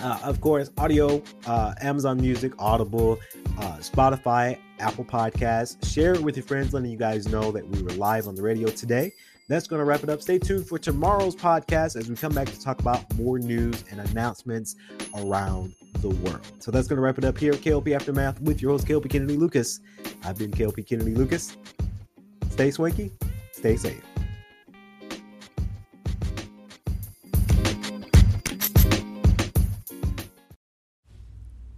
uh, 0.00 0.18
of 0.22 0.40
course, 0.40 0.70
audio, 0.78 1.22
uh, 1.46 1.74
Amazon 1.80 2.20
Music, 2.20 2.52
Audible, 2.58 3.18
uh, 3.58 3.78
Spotify, 3.78 4.58
Apple 4.78 5.04
Podcasts. 5.04 5.84
Share 5.92 6.14
it 6.14 6.22
with 6.22 6.36
your 6.36 6.44
friends, 6.44 6.72
letting 6.72 6.90
you 6.90 6.96
guys 6.96 7.28
know 7.28 7.50
that 7.52 7.66
we 7.66 7.82
were 7.82 7.90
live 7.90 8.28
on 8.28 8.34
the 8.34 8.42
radio 8.42 8.68
today. 8.68 9.12
That's 9.48 9.66
going 9.66 9.80
to 9.80 9.84
wrap 9.84 10.02
it 10.02 10.10
up. 10.10 10.20
Stay 10.20 10.38
tuned 10.38 10.68
for 10.68 10.78
tomorrow's 10.78 11.34
podcast 11.34 11.96
as 11.96 12.08
we 12.08 12.16
come 12.16 12.34
back 12.34 12.48
to 12.48 12.60
talk 12.60 12.80
about 12.80 13.12
more 13.14 13.38
news 13.38 13.82
and 13.90 13.98
announcements 14.10 14.76
around 15.16 15.74
the 16.00 16.10
world. 16.10 16.46
So 16.58 16.70
that's 16.70 16.86
going 16.86 16.98
to 16.98 17.02
wrap 17.02 17.16
it 17.18 17.24
up 17.24 17.38
here 17.38 17.54
at 17.54 17.60
KLP 17.60 17.94
Aftermath 17.94 18.40
with 18.42 18.60
your 18.60 18.72
host, 18.72 18.86
KLP 18.86 19.08
Kennedy 19.10 19.36
Lucas. 19.36 19.80
I've 20.24 20.38
been 20.38 20.50
KLP 20.50 20.86
Kennedy 20.86 21.14
Lucas. 21.14 21.56
Stay 22.50 22.70
swanky, 22.70 23.10
stay 23.52 23.76
safe. 23.76 24.02